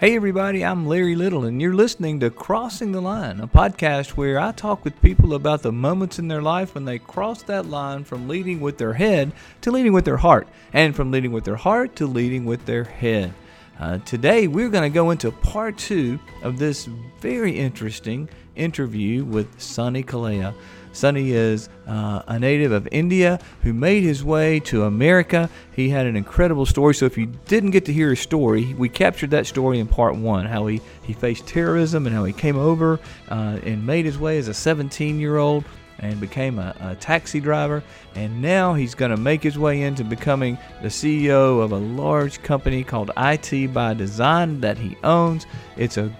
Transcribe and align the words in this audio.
Hey, 0.00 0.16
everybody, 0.16 0.64
I'm 0.64 0.86
Larry 0.86 1.14
Little, 1.14 1.44
and 1.44 1.60
you're 1.60 1.74
listening 1.74 2.20
to 2.20 2.30
Crossing 2.30 2.92
the 2.92 3.02
Line, 3.02 3.38
a 3.38 3.46
podcast 3.46 4.12
where 4.12 4.40
I 4.40 4.50
talk 4.50 4.82
with 4.82 5.02
people 5.02 5.34
about 5.34 5.60
the 5.60 5.72
moments 5.72 6.18
in 6.18 6.26
their 6.26 6.40
life 6.40 6.74
when 6.74 6.86
they 6.86 6.98
cross 6.98 7.42
that 7.42 7.66
line 7.66 8.04
from 8.04 8.26
leading 8.26 8.62
with 8.62 8.78
their 8.78 8.94
head 8.94 9.30
to 9.60 9.70
leading 9.70 9.92
with 9.92 10.06
their 10.06 10.16
heart, 10.16 10.48
and 10.72 10.96
from 10.96 11.10
leading 11.10 11.32
with 11.32 11.44
their 11.44 11.56
heart 11.56 11.96
to 11.96 12.06
leading 12.06 12.46
with 12.46 12.64
their 12.64 12.84
head. 12.84 13.34
Uh, 13.78 13.98
today, 13.98 14.46
we're 14.46 14.70
going 14.70 14.90
to 14.90 14.94
go 14.94 15.10
into 15.10 15.30
part 15.30 15.76
two 15.76 16.18
of 16.42 16.58
this 16.58 16.86
very 17.20 17.58
interesting 17.58 18.26
interview 18.60 19.24
with 19.24 19.60
Sunny 19.60 20.04
Kaila. 20.04 20.54
Sunny 20.92 21.32
is 21.32 21.68
uh, 21.86 22.22
a 22.26 22.38
native 22.38 22.72
of 22.72 22.88
India 22.90 23.38
who 23.62 23.72
made 23.72 24.02
his 24.02 24.24
way 24.24 24.60
to 24.60 24.84
America. 24.84 25.48
He 25.74 25.88
had 25.88 26.06
an 26.06 26.16
incredible 26.16 26.66
story. 26.66 26.94
So 26.94 27.06
if 27.06 27.16
you 27.16 27.26
didn't 27.46 27.70
get 27.70 27.84
to 27.86 27.92
hear 27.92 28.10
his 28.10 28.20
story, 28.20 28.74
we 28.74 28.88
captured 28.88 29.30
that 29.30 29.46
story 29.46 29.78
in 29.78 29.86
part 29.86 30.16
one 30.16 30.46
how 30.46 30.66
he, 30.66 30.80
he 31.02 31.12
faced 31.12 31.46
terrorism 31.46 32.06
and 32.06 32.14
how 32.14 32.24
he 32.24 32.32
came 32.32 32.58
over 32.58 32.98
uh, 33.28 33.58
and 33.62 33.86
made 33.86 34.04
his 34.04 34.18
way 34.18 34.38
as 34.38 34.48
a 34.48 34.54
17 34.54 35.20
year 35.20 35.36
old 35.36 35.64
and 36.00 36.18
became 36.18 36.58
a, 36.58 36.74
a, 36.80 36.94
taxi 36.96 37.40
driver. 37.40 37.82
And 38.14 38.40
now 38.40 38.74
he's 38.74 38.94
going 38.94 39.10
to 39.10 39.16
make 39.16 39.42
his 39.42 39.58
way 39.58 39.82
into 39.82 40.02
becoming 40.02 40.58
the 40.82 40.88
CEO 40.88 41.62
of 41.62 41.72
a 41.72 41.76
large 41.76 42.42
company 42.42 42.82
called 42.82 43.10
IT 43.16 43.72
by 43.72 43.94
Design 43.94 44.60
that 44.62 44.78
he 44.78 44.96
owns. 45.04 45.46
It's 45.76 45.98
a 45.98 46.10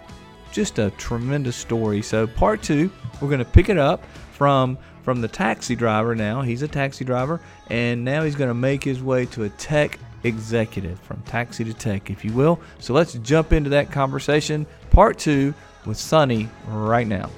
just 0.52 0.78
a 0.78 0.90
tremendous 0.92 1.56
story. 1.56 2.02
So 2.02 2.26
part 2.26 2.62
two, 2.62 2.90
we're 3.20 3.28
going 3.28 3.38
to 3.38 3.44
pick 3.44 3.68
it 3.68 3.78
up 3.78 4.04
from 4.32 4.78
from 5.02 5.20
the 5.20 5.28
taxi 5.28 5.74
driver 5.74 6.14
now. 6.14 6.42
He's 6.42 6.62
a 6.62 6.68
taxi 6.68 7.04
driver, 7.04 7.40
and 7.68 8.04
now 8.04 8.22
he's 8.22 8.34
going 8.34 8.48
to 8.48 8.54
make 8.54 8.84
his 8.84 9.02
way 9.02 9.26
to 9.26 9.44
a 9.44 9.48
tech 9.50 9.98
executive 10.24 11.00
from 11.00 11.22
taxi 11.22 11.64
to 11.64 11.72
tech, 11.72 12.10
if 12.10 12.24
you 12.24 12.32
will. 12.32 12.60
So 12.78 12.92
let's 12.92 13.14
jump 13.14 13.52
into 13.52 13.70
that 13.70 13.90
conversation, 13.90 14.66
part 14.90 15.18
two, 15.18 15.54
with 15.86 15.96
Sunny 15.96 16.48
right 16.68 17.06
now. 17.06 17.30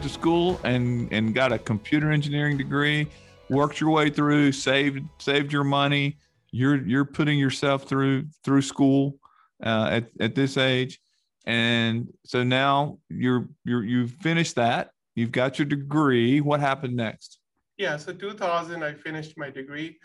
Went 0.00 0.10
to 0.10 0.18
school 0.18 0.58
and, 0.64 1.12
and 1.12 1.34
got 1.34 1.52
a 1.52 1.58
computer 1.58 2.10
engineering 2.10 2.56
degree 2.56 3.06
worked 3.50 3.80
your 3.80 3.90
way 3.90 4.08
through, 4.08 4.50
saved 4.52 5.04
saved 5.18 5.52
your 5.52 5.64
money. 5.64 6.16
You're 6.52 6.86
you're 6.86 7.04
putting 7.04 7.38
yourself 7.38 7.84
through 7.84 8.26
through 8.42 8.62
school 8.62 9.18
uh, 9.62 9.88
at 9.90 10.04
at 10.18 10.34
this 10.34 10.56
age, 10.56 11.00
and 11.44 12.08
so 12.24 12.42
now 12.42 12.98
you're 13.10 13.48
you're 13.64 13.84
you've 13.84 14.12
finished 14.22 14.54
that. 14.54 14.90
You've 15.16 15.32
got 15.32 15.58
your 15.58 15.66
degree. 15.66 16.40
What 16.40 16.60
happened 16.60 16.96
next? 16.96 17.40
Yeah, 17.76 17.96
so 17.98 18.12
2000, 18.12 18.82
I 18.82 18.94
finished 18.94 19.36
my 19.36 19.50
degree, 19.50 19.98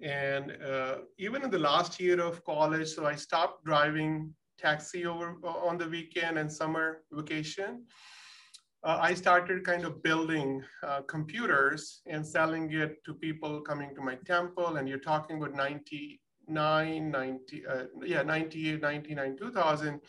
and 0.00 0.56
uh, 0.62 0.96
even 1.18 1.42
in 1.42 1.50
the 1.50 1.58
last 1.58 2.00
year 2.00 2.20
of 2.20 2.42
college, 2.44 2.88
so 2.88 3.04
I 3.04 3.16
stopped 3.16 3.64
driving 3.64 4.32
taxi 4.58 5.04
over 5.04 5.36
on 5.44 5.76
the 5.76 5.88
weekend 5.88 6.38
and 6.38 6.50
summer 6.50 7.02
vacation 7.12 7.82
uh, 8.84 8.98
I 9.00 9.14
started 9.14 9.64
kind 9.64 9.84
of 9.84 10.02
building 10.02 10.62
uh, 10.82 11.00
computers 11.02 12.02
and 12.06 12.26
selling 12.26 12.70
it 12.70 13.02
to 13.06 13.14
people 13.14 13.62
coming 13.62 13.94
to 13.94 14.02
my 14.02 14.16
temple. 14.26 14.76
And 14.76 14.86
you're 14.86 14.98
talking 14.98 15.38
about 15.38 15.54
99, 15.54 17.10
90, 17.10 17.66
uh, 17.66 17.84
yeah, 18.04 18.22
98, 18.22 18.82
99, 18.82 19.36
2000. 19.38 20.00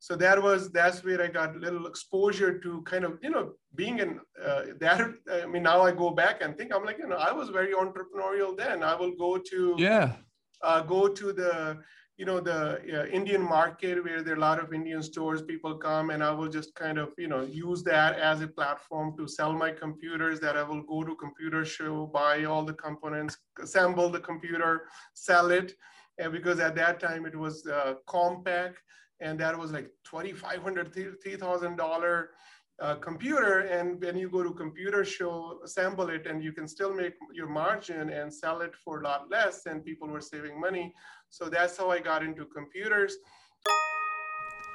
So 0.00 0.16
that 0.16 0.42
was, 0.42 0.72
that's 0.72 1.04
where 1.04 1.22
I 1.22 1.28
got 1.28 1.54
a 1.54 1.58
little 1.58 1.86
exposure 1.86 2.58
to 2.58 2.82
kind 2.82 3.04
of, 3.04 3.18
you 3.22 3.30
know, 3.30 3.52
being 3.74 3.98
in 3.98 4.18
uh, 4.42 4.62
that. 4.80 5.12
I 5.30 5.46
mean, 5.46 5.62
now 5.62 5.82
I 5.82 5.92
go 5.92 6.10
back 6.10 6.42
and 6.42 6.56
think, 6.56 6.74
I'm 6.74 6.84
like, 6.84 6.98
you 6.98 7.06
know, 7.06 7.16
I 7.16 7.32
was 7.32 7.50
very 7.50 7.74
entrepreneurial 7.74 8.56
then. 8.56 8.82
I 8.82 8.96
will 8.96 9.12
go 9.12 9.36
to, 9.36 9.76
yeah, 9.78 10.14
uh, 10.62 10.80
go 10.80 11.06
to 11.06 11.32
the, 11.32 11.78
you 12.22 12.26
know 12.26 12.40
the 12.40 12.60
uh, 12.96 13.06
indian 13.06 13.42
market 13.42 14.02
where 14.04 14.22
there 14.22 14.34
are 14.34 14.42
a 14.42 14.48
lot 14.48 14.60
of 14.64 14.72
indian 14.72 15.02
stores 15.02 15.42
people 15.42 15.74
come 15.74 16.10
and 16.10 16.22
i 16.22 16.30
will 16.30 16.52
just 16.58 16.72
kind 16.76 16.98
of 17.04 17.08
you 17.18 17.26
know 17.26 17.42
use 17.42 17.82
that 17.82 18.16
as 18.30 18.42
a 18.42 18.46
platform 18.58 19.08
to 19.16 19.26
sell 19.26 19.52
my 19.52 19.70
computers 19.72 20.38
that 20.38 20.56
i 20.56 20.62
will 20.62 20.82
go 20.82 21.02
to 21.02 21.16
computer 21.16 21.64
show 21.64 22.06
buy 22.06 22.44
all 22.44 22.62
the 22.62 22.78
components 22.86 23.38
assemble 23.60 24.08
the 24.08 24.20
computer 24.20 24.72
sell 25.14 25.50
it. 25.50 25.74
And 26.18 26.32
because 26.32 26.60
at 26.60 26.74
that 26.76 27.00
time 27.00 27.26
it 27.26 27.36
was 27.36 27.66
uh, 27.66 27.94
Compaq 28.06 28.74
and 29.20 29.38
that 29.40 29.58
was 29.58 29.72
like 29.72 29.90
2500 30.04 30.92
3000 31.22 31.76
dollar 31.76 32.30
uh, 32.80 32.96
computer. 32.96 33.60
And 33.60 34.02
when 34.02 34.16
you 34.16 34.28
go 34.28 34.42
to 34.42 34.52
computer 34.52 35.04
show 35.04 35.60
assemble 35.64 36.08
it 36.08 36.26
and 36.26 36.42
you 36.42 36.52
can 36.52 36.66
still 36.66 36.92
make 36.92 37.14
your 37.32 37.48
margin 37.48 38.10
and 38.10 38.32
sell 38.32 38.60
it 38.60 38.74
for 38.76 39.00
a 39.00 39.04
lot 39.04 39.30
less 39.30 39.66
and 39.66 39.84
people 39.84 40.08
were 40.08 40.20
saving 40.20 40.60
money 40.60 40.92
so 41.32 41.48
that's 41.48 41.76
how 41.78 41.90
i 41.90 41.98
got 41.98 42.22
into 42.22 42.44
computers 42.44 43.16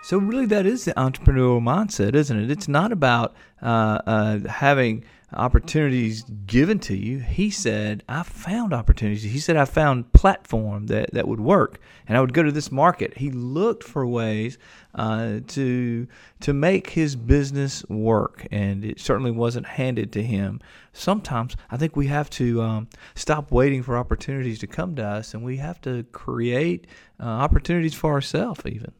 so 0.03 0.17
really 0.17 0.45
that 0.45 0.65
is 0.65 0.85
the 0.85 0.93
entrepreneurial 0.93 1.61
mindset 1.61 2.15
isn't 2.15 2.39
it 2.39 2.51
it's 2.51 2.67
not 2.67 2.91
about 2.91 3.35
uh, 3.61 3.99
uh, 4.05 4.39
having 4.47 5.03
opportunities 5.33 6.23
given 6.45 6.79
to 6.79 6.95
you. 6.95 7.19
He 7.19 7.49
said, 7.49 8.03
I 8.07 8.23
found 8.23 8.73
opportunities. 8.73 9.23
He 9.23 9.39
said, 9.39 9.57
I 9.57 9.65
found 9.65 10.13
platform 10.13 10.87
that, 10.87 11.11
that 11.13 11.27
would 11.27 11.41
work. 11.41 11.79
And 12.07 12.17
I 12.17 12.21
would 12.21 12.33
go 12.33 12.43
to 12.43 12.51
this 12.51 12.71
market. 12.71 13.17
He 13.17 13.31
looked 13.31 13.83
for 13.83 14.07
ways 14.07 14.57
uh, 14.95 15.39
to, 15.47 16.07
to 16.39 16.53
make 16.53 16.91
his 16.91 17.15
business 17.15 17.83
work. 17.89 18.47
And 18.51 18.85
it 18.85 18.99
certainly 18.99 19.31
wasn't 19.31 19.65
handed 19.65 20.13
to 20.13 20.23
him. 20.23 20.61
Sometimes 20.93 21.55
I 21.69 21.77
think 21.77 21.95
we 21.95 22.07
have 22.07 22.29
to 22.31 22.61
um, 22.61 22.87
stop 23.15 23.51
waiting 23.51 23.83
for 23.83 23.97
opportunities 23.97 24.59
to 24.59 24.67
come 24.67 24.95
to 24.95 25.05
us 25.05 25.33
and 25.33 25.43
we 25.43 25.57
have 25.57 25.81
to 25.81 26.03
create 26.11 26.87
uh, 27.19 27.25
opportunities 27.25 27.93
for 27.93 28.13
ourselves, 28.13 28.61
even. 28.65 28.93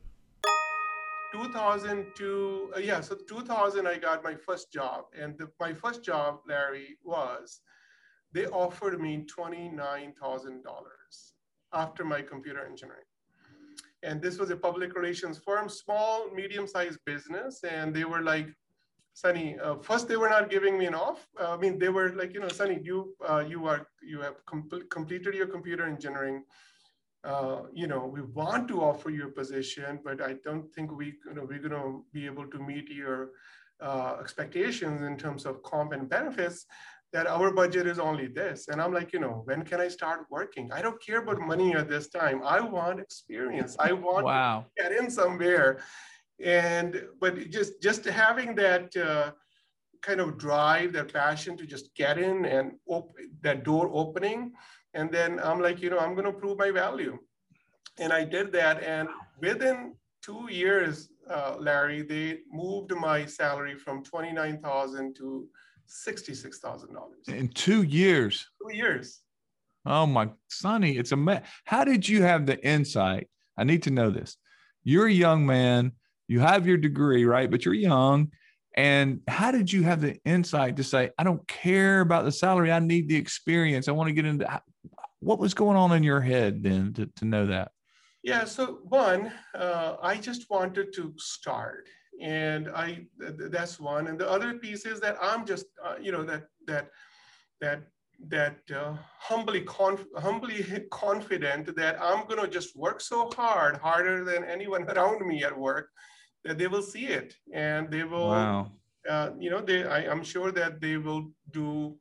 2002, 1.32 2.72
uh, 2.76 2.80
yeah, 2.80 3.02
so 3.02 3.16
2000, 3.28 3.88
I 3.88 3.98
got 3.98 4.24
my 4.24 4.36
first 4.36 4.72
job. 4.72 5.06
And 5.20 5.38
the, 5.38 5.50
my 5.60 5.74
first 5.74 6.04
job, 6.04 6.40
Larry, 6.48 6.98
was 7.04 7.62
they 8.34 8.46
offered 8.48 9.00
me 9.00 9.26
$29,000 9.26 10.14
after 11.74 12.06
my 12.06 12.22
computer 12.22 12.66
engineering. 12.66 13.04
And 14.04 14.22
this 14.22 14.38
was 14.38 14.50
a 14.52 14.56
public 14.56 14.96
relations 14.96 15.38
firm, 15.38 15.70
small, 15.70 16.30
medium 16.34 16.68
sized 16.68 17.00
business. 17.06 17.64
And 17.64 17.94
they 17.94 18.06
were 18.06 18.22
like, 18.22 18.48
Sunny, 19.14 19.58
uh, 19.60 19.78
first 19.78 20.08
they 20.08 20.16
were 20.16 20.30
not 20.30 20.52
giving 20.52 20.78
me 20.78 20.86
an 20.86 20.94
off. 20.94 21.28
Uh, 21.42 21.56
I 21.56 21.58
mean, 21.58 21.80
they 21.80 21.90
were 21.90 22.14
like, 22.14 22.36
you 22.36 22.40
know, 22.40 22.50
Sunny, 22.50 22.80
you 22.84 23.16
uh, 23.28 23.40
you 23.40 23.66
are 23.66 23.88
you 24.04 24.22
have 24.22 24.46
com- 24.46 24.70
completed 24.92 25.34
your 25.34 25.48
computer 25.48 25.86
engineering 25.88 26.44
uh, 27.28 27.64
you 27.74 27.88
know, 27.88 28.06
we 28.06 28.22
want 28.22 28.70
to 28.70 28.82
offer 28.82 29.10
you 29.10 29.28
a 29.28 29.32
position, 29.32 30.00
but 30.04 30.22
I 30.22 30.36
don't 30.46 30.72
think 30.74 30.92
we, 30.92 31.08
you 31.26 31.34
know, 31.34 31.46
we're 31.48 31.60
going 31.60 31.72
to 31.82 32.06
be 32.14 32.26
able 32.26 32.48
to 32.48 32.58
meet 32.58 32.90
your 32.90 33.32
uh, 33.82 34.16
expectations 34.22 35.02
in 35.02 35.18
terms 35.18 35.46
of 35.46 35.62
comp 35.64 35.92
and 35.92 36.10
benefits. 36.10 36.66
That 37.14 37.26
our 37.26 37.52
budget 37.52 37.88
is 37.88 38.00
only 38.00 38.28
this, 38.28 38.68
and 38.68 38.82
I'm 38.82 38.94
like, 38.94 39.14
you 39.14 39.20
know, 39.20 39.42
when 39.46 39.64
can 39.64 39.80
I 39.80 39.88
start 39.88 40.26
working? 40.30 40.70
I 40.74 40.82
don't 40.82 41.02
care 41.02 41.20
about 41.20 41.40
money 41.40 41.74
at 41.74 41.88
this 41.88 42.10
time. 42.10 42.42
I 42.44 42.60
want 42.60 43.00
experience. 43.00 43.78
I 43.80 43.94
want 43.94 44.26
wow. 44.26 44.66
to 44.66 44.84
get 44.84 44.92
in 44.92 45.10
somewhere, 45.10 45.80
and 46.44 47.02
but 47.22 47.50
just 47.50 47.82
just 47.82 48.06
having 48.06 48.56
that. 48.56 48.96
Uh, 48.96 49.32
kind 50.04 50.22
of 50.22 50.38
drive 50.38 50.94
that 50.94 51.12
passion 51.12 51.58
to 51.58 51.66
just 51.66 51.94
get 51.96 52.20
in 52.20 52.46
and 52.46 52.74
open 52.88 53.32
that 53.42 53.63
door 53.63 53.90
opening 53.92 54.54
and 54.98 55.12
then 55.12 55.40
I'm 55.40 55.62
like, 55.62 55.81
you 55.81 55.90
know, 55.90 56.00
I'm 56.00 56.16
going 56.16 56.25
to 56.25 56.34
prove 56.34 56.57
my 56.57 56.72
value. 56.72 57.19
And 58.00 58.14
I 58.14 58.24
did 58.24 58.52
that. 58.54 58.84
And 58.84 59.10
within 59.40 59.94
two 60.22 60.48
years, 60.50 61.10
uh, 61.30 61.56
Larry, 61.60 62.02
they 62.02 62.40
moved 62.52 62.92
my 62.96 63.26
salary 63.26 63.76
from 63.76 64.04
29000 64.04 65.16
to 65.16 65.48
$66,000. 65.88 67.30
In 67.30 67.48
two 67.50 67.84
years? 67.84 68.46
Two 68.62 68.76
years. 68.76 69.22
Oh, 69.86 70.06
my 70.06 70.30
Sunny, 70.50 70.98
it's 70.98 71.14
a 71.14 71.16
mess. 71.16 71.48
How 71.66 71.86
did 71.86 72.08
you 72.08 72.22
have 72.24 72.46
the 72.46 72.64
insight? 72.66 73.30
I 73.58 73.64
need 73.64 73.84
to 73.84 73.92
know 73.92 74.10
this. 74.10 74.38
You're 74.84 75.08
a 75.08 75.12
young 75.12 75.46
man, 75.46 75.94
you 76.28 76.42
have 76.42 76.68
your 76.68 76.78
degree, 76.78 77.24
right? 77.26 77.50
But 77.50 77.64
you're 77.64 77.74
young. 77.74 78.32
And 78.76 79.22
how 79.28 79.52
did 79.52 79.72
you 79.72 79.84
have 79.84 80.02
the 80.02 80.18
insight 80.24 80.76
to 80.76 80.84
say, 80.84 81.10
I 81.18 81.24
don't 81.24 81.46
care 81.48 82.02
about 82.02 82.26
the 82.26 82.32
salary, 82.32 82.72
I 82.72 82.80
need 82.80 83.08
the 83.08 83.16
experience. 83.16 83.88
I 83.88 83.94
want 83.94 84.08
to 84.10 84.14
get 84.14 84.26
into 84.26 84.62
what 85.20 85.40
was 85.40 85.54
going 85.54 85.78
on 85.78 85.94
in 85.94 86.04
your 86.04 86.22
head 86.22 86.62
then 86.64 86.94
to, 86.94 87.10
to 87.18 87.26
know 87.26 87.48
that? 87.48 87.72
Yeah, 88.27 88.44
so 88.44 88.79
one, 88.83 89.31
uh, 89.56 89.95
I 90.01 90.18
just 90.18 90.50
wanted 90.50 90.91
to 90.95 91.13
start, 91.18 91.88
and 92.21 92.68
I 92.68 93.07
that's 93.18 93.79
one. 93.79 94.07
And 94.07 94.19
the 94.19 94.29
other 94.29 94.56
piece 94.56 94.85
is 94.85 95.00
that 95.00 95.15
I'm 95.21 95.45
just 95.45 95.68
uh, 95.83 95.95
you 96.01 96.12
know 96.12 96.24
that 96.25 96.44
that 96.65 96.89
that 97.62 97.83
that 98.27 98.57
uh, 98.75 98.97
humbly 99.19 99.62
conf- 99.62 100.13
humbly 100.18 100.59
confident 100.91 101.74
that 101.77 102.01
I'm 102.01 102.27
gonna 102.27 102.50
just 102.50 102.75
work 102.75 103.00
so 103.00 103.29
hard, 103.33 103.77
harder 103.77 104.25
than 104.25 104.44
anyone 104.44 104.83
around 104.91 105.25
me 105.25 105.45
at 105.45 105.57
work, 105.57 105.89
that 106.44 106.57
they 106.57 106.68
will 106.68 106.81
see 106.81 107.07
it 107.07 107.33
and 107.53 107.89
they 107.89 108.03
will, 108.03 108.29
wow. 108.29 108.71
uh, 109.09 109.29
you 109.39 109.50
know, 109.50 109.62
they, 109.62 109.85
I, 109.85 110.09
I'm 110.12 110.24
sure 110.24 110.51
that 110.51 110.81
they 110.81 110.97
will 110.97 111.31
do 111.51 111.97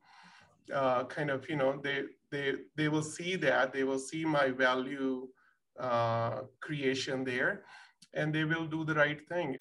uh, 0.73 1.05
kind 1.05 1.29
of, 1.29 1.47
you 1.49 1.55
know, 1.55 1.79
they, 1.81 2.03
they, 2.31 2.53
they 2.75 2.89
will 2.89 3.03
see 3.03 3.35
that, 3.37 3.73
they 3.73 3.83
will 3.83 3.99
see 3.99 4.25
my 4.25 4.49
value 4.49 5.27
uh, 5.79 6.41
creation 6.59 7.23
there 7.23 7.63
and 8.13 8.33
they 8.33 8.43
will 8.43 8.65
do 8.65 8.83
the 8.83 8.95
right 8.95 9.25
thing. 9.27 9.55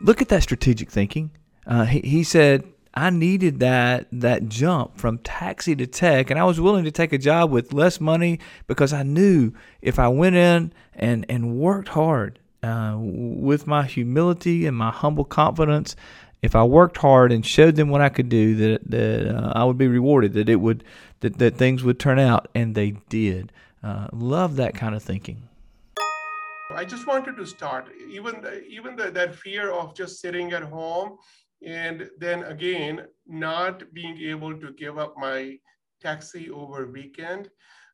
Look 0.00 0.20
at 0.20 0.28
that 0.28 0.42
strategic 0.42 0.90
thinking. 0.90 1.30
Uh, 1.66 1.84
he, 1.84 2.00
he 2.00 2.22
said, 2.22 2.64
I 2.94 3.10
needed 3.10 3.60
that 3.60 4.06
that 4.10 4.48
jump 4.48 4.98
from 4.98 5.18
taxi 5.18 5.76
to 5.76 5.86
tech, 5.86 6.30
and 6.30 6.38
I 6.38 6.44
was 6.44 6.60
willing 6.60 6.84
to 6.84 6.90
take 6.90 7.12
a 7.12 7.18
job 7.18 7.50
with 7.50 7.74
less 7.74 8.00
money 8.00 8.38
because 8.66 8.92
I 8.92 9.02
knew 9.02 9.52
if 9.82 9.98
I 9.98 10.08
went 10.08 10.36
in 10.36 10.72
and 10.94 11.26
and 11.28 11.58
worked 11.58 11.88
hard 11.88 12.38
uh, 12.62 12.96
with 12.98 13.66
my 13.66 13.84
humility 13.84 14.64
and 14.64 14.74
my 14.74 14.90
humble 14.90 15.24
confidence, 15.24 15.94
if 16.40 16.56
I 16.56 16.64
worked 16.64 16.96
hard 16.96 17.32
and 17.32 17.44
showed 17.44 17.76
them 17.76 17.90
what 17.90 18.00
I 18.00 18.08
could 18.08 18.30
do, 18.30 18.54
that 18.56 18.90
that 18.90 19.36
uh, 19.36 19.52
I 19.54 19.64
would 19.64 19.76
be 19.76 19.88
rewarded. 19.88 20.32
That 20.32 20.48
it 20.48 20.56
would 20.56 20.82
that 21.20 21.36
that 21.38 21.56
things 21.56 21.84
would 21.84 21.98
turn 21.98 22.18
out, 22.18 22.48
and 22.54 22.74
they 22.74 22.92
did. 23.10 23.52
Uh, 23.86 24.08
love 24.12 24.56
that 24.56 24.74
kind 24.74 24.96
of 24.96 25.02
thinking. 25.02 25.40
I 26.74 26.84
just 26.84 27.06
wanted 27.06 27.36
to 27.36 27.46
start, 27.46 27.86
even 28.10 28.44
even 28.68 28.96
the, 28.96 29.12
that 29.12 29.36
fear 29.36 29.70
of 29.70 29.94
just 29.94 30.20
sitting 30.20 30.50
at 30.52 30.64
home, 30.64 31.18
and 31.64 32.10
then 32.18 32.42
again 32.42 33.06
not 33.28 33.84
being 33.94 34.18
able 34.18 34.58
to 34.58 34.72
give 34.72 34.98
up 34.98 35.14
my 35.16 35.56
taxi 36.00 36.50
over 36.50 36.86
weekend. 36.86 37.48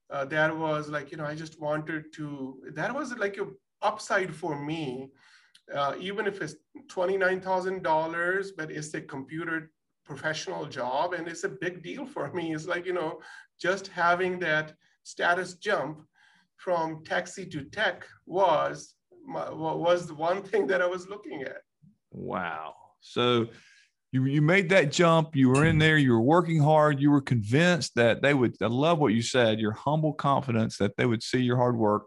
Uh, 0.08 0.24
that 0.24 0.56
was 0.56 0.88
like 0.88 1.10
you 1.10 1.18
know 1.18 1.26
I 1.26 1.34
just 1.34 1.60
wanted 1.60 2.10
to. 2.14 2.62
That 2.72 2.94
was 2.94 3.14
like 3.18 3.36
a 3.36 3.48
upside 3.82 4.34
for 4.34 4.58
me, 4.58 5.10
uh, 5.74 5.94
even 6.00 6.26
if 6.26 6.40
it's 6.40 6.54
twenty 6.88 7.18
nine 7.18 7.42
thousand 7.42 7.82
dollars, 7.82 8.52
but 8.52 8.70
it's 8.70 8.94
a 8.94 9.02
computer 9.02 9.70
professional 10.06 10.64
job 10.66 11.12
and 11.12 11.28
it's 11.28 11.44
a 11.44 11.50
big 11.50 11.82
deal 11.82 12.06
for 12.06 12.32
me. 12.32 12.54
It's 12.54 12.66
like 12.66 12.86
you 12.86 12.94
know 12.94 13.20
just 13.60 13.88
having 13.88 14.38
that 14.38 14.72
status 15.02 15.54
jump 15.54 16.02
from 16.56 17.02
taxi 17.04 17.46
to 17.46 17.64
tech 17.64 18.04
was 18.26 18.94
was 19.26 20.06
the 20.06 20.14
one 20.14 20.42
thing 20.42 20.66
that 20.66 20.82
I 20.82 20.86
was 20.86 21.08
looking 21.08 21.42
at. 21.42 21.58
Wow. 22.10 22.74
So 23.00 23.48
you 24.12 24.24
you 24.24 24.42
made 24.42 24.68
that 24.70 24.92
jump. 24.92 25.34
You 25.34 25.48
were 25.48 25.64
in 25.64 25.78
there. 25.78 25.96
You 25.96 26.12
were 26.12 26.20
working 26.20 26.60
hard. 26.60 27.00
You 27.00 27.10
were 27.10 27.20
convinced 27.20 27.94
that 27.96 28.22
they 28.22 28.34
would. 28.34 28.56
I 28.60 28.66
love 28.66 28.98
what 28.98 29.14
you 29.14 29.22
said. 29.22 29.58
Your 29.58 29.72
humble 29.72 30.12
confidence 30.12 30.76
that 30.78 30.96
they 30.96 31.06
would 31.06 31.22
see 31.22 31.40
your 31.40 31.56
hard 31.56 31.76
work, 31.76 32.04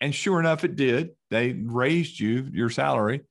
and 0.00 0.14
sure 0.14 0.40
enough, 0.40 0.64
it 0.64 0.76
did. 0.76 1.10
They 1.30 1.52
raised 1.52 2.18
you 2.18 2.48
your 2.52 2.70
salary. 2.70 3.22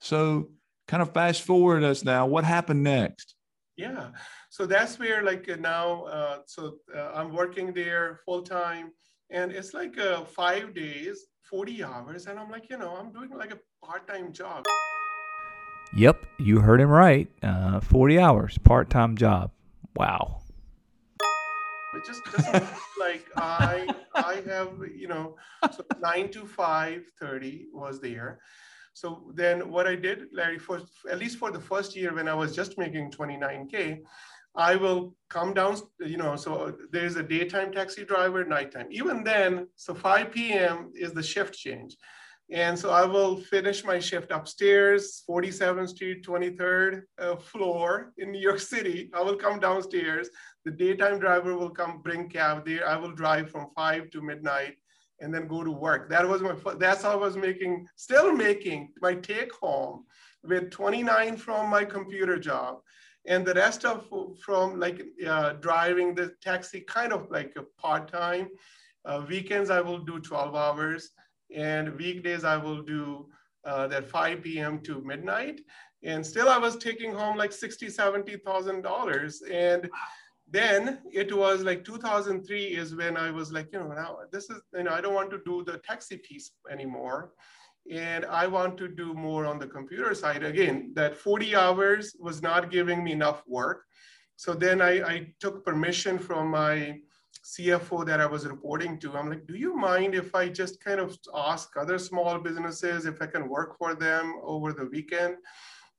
So 0.00 0.50
kind 0.86 1.02
of 1.02 1.12
fast 1.12 1.42
forward 1.42 1.84
us 1.84 2.04
now. 2.04 2.26
What 2.26 2.44
happened 2.44 2.82
next? 2.82 3.34
Yeah. 3.78 4.10
So 4.50 4.66
that's 4.66 4.98
where 4.98 5.22
like 5.22 5.46
now. 5.60 6.02
Uh, 6.04 6.38
so 6.46 6.78
uh, 6.94 7.12
I'm 7.14 7.32
working 7.32 7.72
there 7.72 8.20
full 8.26 8.42
time 8.42 8.92
and 9.30 9.52
it's 9.52 9.74
like 9.74 9.98
uh, 9.98 10.24
five 10.24 10.74
days 10.74 11.26
40 11.42 11.84
hours 11.84 12.26
and 12.26 12.38
i'm 12.38 12.50
like 12.50 12.68
you 12.70 12.78
know 12.78 12.96
i'm 12.96 13.12
doing 13.12 13.30
like 13.36 13.52
a 13.52 13.58
part-time 13.84 14.32
job 14.32 14.64
yep 15.94 16.24
you 16.38 16.60
heard 16.60 16.80
him 16.80 16.88
right 16.88 17.28
uh, 17.42 17.80
40 17.80 18.18
hours 18.18 18.58
part-time 18.58 19.16
job 19.16 19.50
wow 19.96 20.40
it 21.94 22.02
just 22.06 22.22
doesn't 22.36 22.68
like 23.00 23.24
i 23.36 23.86
i 24.14 24.42
have 24.46 24.72
you 24.94 25.08
know 25.08 25.36
so 25.72 25.84
9 26.00 26.30
to 26.30 26.46
5 26.46 27.04
30 27.20 27.66
was 27.72 28.00
there 28.00 28.40
so 29.00 29.08
then 29.34 29.70
what 29.70 29.86
i 29.86 29.94
did 29.94 30.18
larry 30.32 30.58
for 30.58 30.80
at 31.10 31.18
least 31.18 31.38
for 31.38 31.50
the 31.50 31.64
first 31.70 31.96
year 31.96 32.14
when 32.14 32.28
i 32.28 32.34
was 32.34 32.54
just 32.54 32.78
making 32.78 33.10
29k 33.10 34.00
I 34.58 34.74
will 34.74 35.14
come 35.28 35.54
down, 35.54 35.76
you 36.00 36.16
know, 36.16 36.34
so 36.34 36.76
there's 36.90 37.14
a 37.14 37.22
daytime 37.22 37.70
taxi 37.70 38.04
driver, 38.04 38.44
nighttime. 38.44 38.88
Even 38.90 39.22
then, 39.22 39.68
so 39.76 39.94
5 39.94 40.32
p.m. 40.32 40.90
is 40.96 41.12
the 41.12 41.22
shift 41.22 41.54
change. 41.54 41.96
And 42.50 42.78
so 42.78 42.90
I 42.90 43.04
will 43.04 43.36
finish 43.36 43.84
my 43.84 44.00
shift 44.00 44.32
upstairs, 44.32 45.22
47th 45.28 45.90
Street, 45.90 46.24
23rd 46.26 47.02
uh, 47.18 47.36
floor 47.36 48.12
in 48.16 48.32
New 48.32 48.40
York 48.40 48.58
City. 48.58 49.10
I 49.14 49.22
will 49.22 49.36
come 49.36 49.60
downstairs. 49.60 50.28
The 50.64 50.70
daytime 50.70 51.18
driver 51.20 51.56
will 51.56 51.70
come 51.70 52.00
bring 52.02 52.28
cab 52.28 52.64
there. 52.64 52.88
I 52.88 52.96
will 52.96 53.12
drive 53.12 53.50
from 53.50 53.68
5 53.76 54.10
to 54.10 54.22
midnight 54.22 54.76
and 55.20 55.34
then 55.34 55.48
go 55.48 55.64
to 55.64 55.70
work. 55.70 56.08
That 56.10 56.28
was 56.28 56.42
my, 56.42 56.54
that's 56.78 57.02
how 57.02 57.12
I 57.12 57.16
was 57.16 57.36
making, 57.36 57.86
still 57.96 58.32
making 58.32 58.92
my 59.00 59.14
take 59.14 59.52
home 59.52 60.04
with 60.44 60.70
29 60.70 61.36
from 61.36 61.68
my 61.68 61.84
computer 61.84 62.38
job 62.38 62.78
and 63.28 63.44
the 63.44 63.54
rest 63.54 63.84
of 63.84 64.06
from 64.40 64.80
like 64.80 65.02
uh, 65.26 65.52
driving 65.54 66.14
the 66.14 66.32
taxi 66.40 66.80
kind 66.80 67.12
of 67.12 67.30
like 67.30 67.52
a 67.56 67.62
part-time. 67.80 68.48
Uh, 69.04 69.24
weekends 69.28 69.70
i 69.70 69.80
will 69.80 69.98
do 69.98 70.18
12 70.18 70.54
hours 70.54 71.10
and 71.54 71.94
weekdays 71.96 72.44
i 72.44 72.56
will 72.56 72.82
do 72.82 73.26
uh, 73.64 73.86
that 73.86 74.08
5 74.08 74.42
p.m 74.42 74.80
to 74.80 75.02
midnight. 75.02 75.60
And 76.02 76.26
still 76.26 76.48
i 76.48 76.58
was 76.58 76.76
taking 76.76 77.12
home 77.12 77.36
like 77.36 77.52
60 77.52 77.90
70 77.90 78.36
thousand 78.38 78.82
dollars 78.82 79.42
and 79.42 79.88
then 80.50 80.98
it 81.12 81.34
was 81.36 81.62
like 81.62 81.84
2003 81.84 82.64
is 82.64 82.94
when 82.94 83.16
i 83.16 83.30
was 83.30 83.52
like 83.52 83.68
you 83.72 83.78
know 83.78 83.88
now 83.88 84.18
this 84.32 84.48
is 84.50 84.60
you 84.74 84.84
know 84.84 84.92
i 84.92 85.00
don't 85.00 85.14
want 85.14 85.30
to 85.30 85.40
do 85.44 85.62
the 85.64 85.78
taxi 85.78 86.16
piece 86.16 86.52
anymore 86.70 87.32
and 87.90 88.24
I 88.26 88.46
want 88.46 88.76
to 88.78 88.88
do 88.88 89.14
more 89.14 89.46
on 89.46 89.58
the 89.58 89.66
computer 89.66 90.14
side. 90.14 90.42
Again, 90.42 90.92
that 90.94 91.16
40 91.16 91.56
hours 91.56 92.14
was 92.18 92.42
not 92.42 92.70
giving 92.70 93.02
me 93.02 93.12
enough 93.12 93.42
work. 93.46 93.84
So 94.36 94.54
then 94.54 94.80
I, 94.82 95.02
I 95.02 95.32
took 95.40 95.64
permission 95.64 96.18
from 96.18 96.50
my 96.50 97.00
CFO 97.44 98.04
that 98.06 98.20
I 98.20 98.26
was 98.26 98.46
reporting 98.46 98.98
to. 99.00 99.16
I'm 99.16 99.30
like, 99.30 99.46
do 99.46 99.54
you 99.54 99.74
mind 99.74 100.14
if 100.14 100.34
I 100.34 100.48
just 100.48 100.82
kind 100.84 101.00
of 101.00 101.16
ask 101.34 101.70
other 101.76 101.98
small 101.98 102.38
businesses 102.38 103.06
if 103.06 103.22
I 103.22 103.26
can 103.26 103.48
work 103.48 103.78
for 103.78 103.94
them 103.94 104.38
over 104.42 104.72
the 104.72 104.86
weekend? 104.86 105.36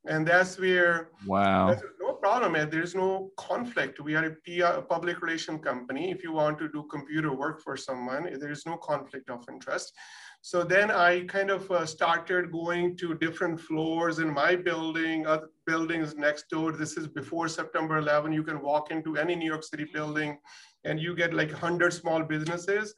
And 0.08 0.26
that's 0.26 0.58
where 0.58 1.10
wow, 1.26 1.76
no 2.00 2.14
problem. 2.14 2.54
There's 2.70 2.96
no 2.96 3.32
conflict. 3.38 4.00
We 4.00 4.16
are 4.16 4.26
a 4.26 4.36
PR, 4.46 4.82
public 4.82 5.22
relation 5.22 5.60
company. 5.60 6.10
If 6.10 6.24
you 6.24 6.32
want 6.32 6.58
to 6.60 6.70
do 6.70 6.84
computer 6.90 7.36
work 7.36 7.62
for 7.62 7.76
someone, 7.76 8.30
there 8.40 8.52
is 8.52 8.66
no 8.66 8.78
conflict 8.78 9.30
of 9.30 9.44
interest. 9.52 9.94
So 10.42 10.64
then 10.64 10.90
I 10.90 11.26
kind 11.26 11.50
of 11.50 11.70
uh, 11.70 11.86
started 11.86 12.50
going 12.50 12.96
to 12.98 13.16
different 13.16 13.60
floors 13.60 14.20
in 14.20 14.34
my 14.34 14.56
building, 14.56 15.28
other 15.28 15.50
buildings 15.66 16.16
next 16.16 16.50
door. 16.50 16.72
This 16.72 16.96
is 16.96 17.08
before 17.08 17.50
September 17.50 17.98
11. 17.98 18.32
You 18.32 18.44
can 18.44 18.62
walk 18.62 18.90
into 18.90 19.18
any 19.18 19.36
New 19.36 19.50
York 19.50 19.64
City 19.64 19.86
building 19.94 20.38
and 20.86 20.98
you 20.98 21.14
get 21.14 21.34
like 21.34 21.52
100 21.52 21.92
small 21.92 22.24
businesses. 22.24 22.96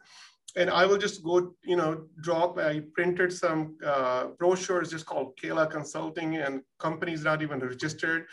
And 0.56 0.70
I 0.70 0.86
will 0.86 0.98
just 0.98 1.24
go, 1.24 1.54
you 1.64 1.78
know, 1.78 2.06
drop. 2.22 2.58
I 2.58 2.82
printed 2.94 3.32
some 3.32 3.78
uh, 3.86 4.28
brochures 4.38 4.92
just 4.92 5.06
called 5.06 5.38
Kaila 5.42 5.70
Consulting, 5.70 6.38
and 6.38 6.62
companies 6.80 7.24
not 7.24 7.42
even 7.42 7.60
registered 7.60 8.26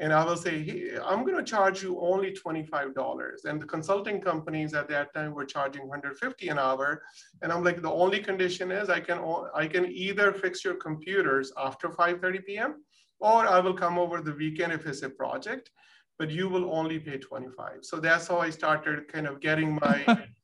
and 0.00 0.14
I 0.14 0.24
will 0.24 0.36
say, 0.36 0.62
hey, 0.62 0.98
I'm 1.04 1.24
going 1.24 1.36
to 1.36 1.44
charge 1.44 1.82
you 1.82 2.00
only 2.00 2.32
$25. 2.32 3.44
And 3.44 3.60
the 3.60 3.66
consulting 3.66 4.18
companies 4.20 4.72
at 4.72 4.88
that 4.88 5.12
time 5.12 5.34
were 5.34 5.44
charging 5.44 5.82
150 5.82 6.48
an 6.48 6.58
hour. 6.58 7.02
And 7.42 7.52
I'm 7.52 7.62
like, 7.62 7.82
the 7.82 7.90
only 7.90 8.20
condition 8.20 8.72
is 8.72 8.88
I 8.88 9.00
can, 9.00 9.22
I 9.54 9.66
can 9.66 9.84
either 9.86 10.32
fix 10.32 10.64
your 10.64 10.74
computers 10.74 11.52
after 11.58 11.90
5.30 11.90 12.46
p.m. 12.46 12.82
or 13.20 13.46
I 13.46 13.60
will 13.60 13.74
come 13.74 13.98
over 13.98 14.22
the 14.22 14.32
weekend 14.32 14.72
if 14.72 14.86
it's 14.86 15.02
a 15.02 15.10
project, 15.10 15.70
but 16.18 16.30
you 16.30 16.48
will 16.48 16.74
only 16.74 16.98
pay 16.98 17.18
25. 17.18 17.80
So 17.82 18.00
that's 18.00 18.26
how 18.26 18.38
I 18.38 18.48
started 18.48 19.06
kind 19.06 19.26
of 19.26 19.40
getting 19.40 19.78
my, 19.82 20.24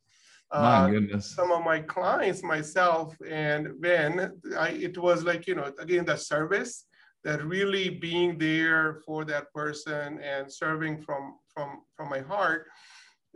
my 0.52 0.96
uh, 1.14 1.20
some 1.20 1.50
of 1.50 1.64
my 1.64 1.80
clients 1.80 2.42
myself. 2.42 3.16
And 3.28 3.68
when 3.80 4.32
I, 4.56 4.68
it 4.70 4.96
was 4.96 5.24
like, 5.24 5.46
you 5.46 5.54
know, 5.54 5.72
again, 5.78 6.04
the 6.04 6.16
service, 6.16 6.86
that 7.26 7.44
really 7.44 7.88
being 7.88 8.38
there 8.38 9.00
for 9.04 9.24
that 9.24 9.52
person 9.52 10.20
and 10.20 10.50
serving 10.50 11.02
from 11.02 11.34
from 11.52 11.82
from 11.96 12.08
my 12.08 12.20
heart 12.20 12.68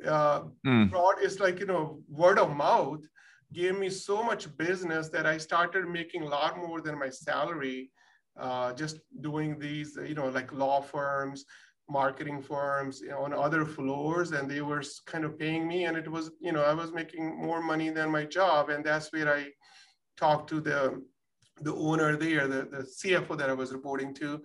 uh, 0.06 0.42
mm. 0.64 0.88
brought 0.88 1.20
is 1.20 1.40
like 1.40 1.58
you 1.58 1.66
know 1.66 2.00
word 2.08 2.38
of 2.38 2.54
mouth 2.54 3.02
gave 3.52 3.76
me 3.76 3.90
so 3.90 4.22
much 4.22 4.56
business 4.56 5.08
that 5.08 5.26
I 5.26 5.36
started 5.38 5.88
making 5.88 6.22
a 6.22 6.28
lot 6.28 6.56
more 6.56 6.80
than 6.80 6.96
my 6.96 7.10
salary 7.10 7.90
uh, 8.38 8.72
just 8.74 9.00
doing 9.20 9.58
these 9.58 9.98
you 10.06 10.14
know 10.14 10.28
like 10.28 10.52
law 10.52 10.80
firms 10.80 11.44
marketing 11.90 12.40
firms 12.40 13.00
you 13.00 13.08
know, 13.08 13.24
on 13.24 13.32
other 13.32 13.64
floors 13.64 14.32
and 14.32 14.50
they 14.50 14.60
were 14.60 14.82
kind 15.06 15.24
of 15.24 15.38
paying 15.38 15.66
me 15.66 15.84
and 15.86 15.96
it 15.96 16.08
was 16.10 16.30
you 16.40 16.52
know 16.52 16.62
i 16.62 16.72
was 16.72 16.92
making 16.92 17.36
more 17.36 17.62
money 17.62 17.90
than 17.90 18.10
my 18.10 18.24
job 18.24 18.70
and 18.70 18.84
that's 18.84 19.12
where 19.12 19.34
i 19.34 19.46
talked 20.16 20.48
to 20.48 20.60
the 20.60 21.02
the 21.62 21.74
owner 21.74 22.16
there, 22.16 22.48
the, 22.48 22.62
the 22.62 22.82
CFO 22.82 23.36
that 23.38 23.50
I 23.50 23.52
was 23.52 23.72
reporting 23.72 24.14
to, 24.14 24.42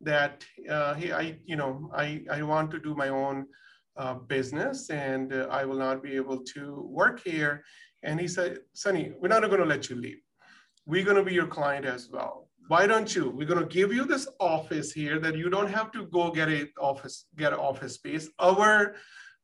that 0.00 0.44
uh, 0.68 0.94
hey, 0.94 1.12
I, 1.12 1.38
you 1.44 1.56
know, 1.56 1.90
I, 1.94 2.22
I 2.30 2.42
want 2.42 2.70
to 2.72 2.78
do 2.78 2.94
my 2.94 3.08
own 3.08 3.46
uh, 3.96 4.14
business 4.14 4.90
and 4.90 5.32
uh, 5.32 5.48
I 5.50 5.64
will 5.64 5.78
not 5.78 6.02
be 6.02 6.16
able 6.16 6.38
to 6.54 6.86
work 6.88 7.20
here. 7.24 7.64
And 8.02 8.20
he 8.20 8.28
said, 8.28 8.58
Sunny, 8.74 9.12
we're 9.20 9.28
not 9.28 9.42
going 9.42 9.60
to 9.60 9.64
let 9.64 9.88
you 9.88 9.96
leave. 9.96 10.20
we're 10.86 11.04
going 11.04 11.16
to 11.16 11.22
be 11.22 11.34
your 11.34 11.46
client 11.46 11.86
as 11.86 12.08
well. 12.10 12.45
Why 12.68 12.86
don't 12.86 13.14
you? 13.14 13.30
We're 13.30 13.46
going 13.46 13.60
to 13.60 13.74
give 13.74 13.92
you 13.92 14.04
this 14.04 14.26
office 14.40 14.92
here 14.92 15.18
that 15.20 15.36
you 15.36 15.48
don't 15.50 15.72
have 15.72 15.92
to 15.92 16.06
go 16.06 16.30
get 16.30 16.48
a 16.48 16.68
office, 16.80 17.26
get 17.36 17.52
an 17.52 17.58
office 17.58 17.94
space. 17.94 18.28
Our 18.38 18.96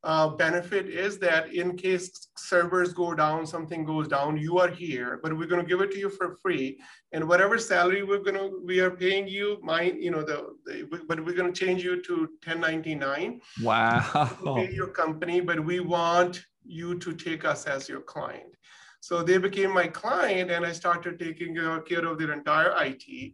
uh, 0.03 0.27
benefit 0.27 0.89
is 0.89 1.17
that 1.19 1.53
in 1.53 1.77
case 1.77 2.27
servers 2.35 2.91
go 2.91 3.13
down, 3.13 3.47
something 3.47 3.85
goes 3.85 4.09
down, 4.09 4.35
you 4.35 4.57
are 4.59 4.67
here, 4.67 5.19
but 5.23 5.35
we're 5.37 5.47
going 5.47 5.61
to 5.61 5.67
give 5.67 5.79
it 5.79 5.91
to 5.91 5.97
you 5.97 6.09
for 6.09 6.35
free. 6.41 6.77
And 7.13 7.25
whatever 7.25 7.57
salary 7.57 8.03
we're 8.03 8.19
going 8.19 8.35
to, 8.35 8.61
we 8.65 8.81
are 8.81 8.91
paying 8.91 9.27
you, 9.27 9.59
mine, 9.63 10.01
you 10.01 10.11
know, 10.11 10.23
the, 10.23 10.55
the 10.65 11.01
but 11.07 11.23
we're 11.23 11.35
going 11.35 11.53
to 11.53 11.65
change 11.65 11.83
you 11.83 12.01
to 12.01 12.17
1099. 12.45 13.39
Wow. 13.61 14.35
Your 14.71 14.87
company, 14.87 15.39
but 15.39 15.63
we 15.63 15.79
want 15.79 16.43
you 16.65 16.99
to 16.99 17.13
take 17.13 17.45
us 17.45 17.65
as 17.65 17.87
your 17.87 18.01
client. 18.01 18.55
So 19.03 19.21
they 19.21 19.37
became 19.37 19.73
my 19.73 19.87
client 19.87 20.49
and 20.49 20.65
I 20.65 20.71
started 20.71 21.19
taking 21.19 21.53
care 21.55 22.05
of 22.05 22.17
their 22.17 22.31
entire 22.31 22.73
IT. 22.85 23.33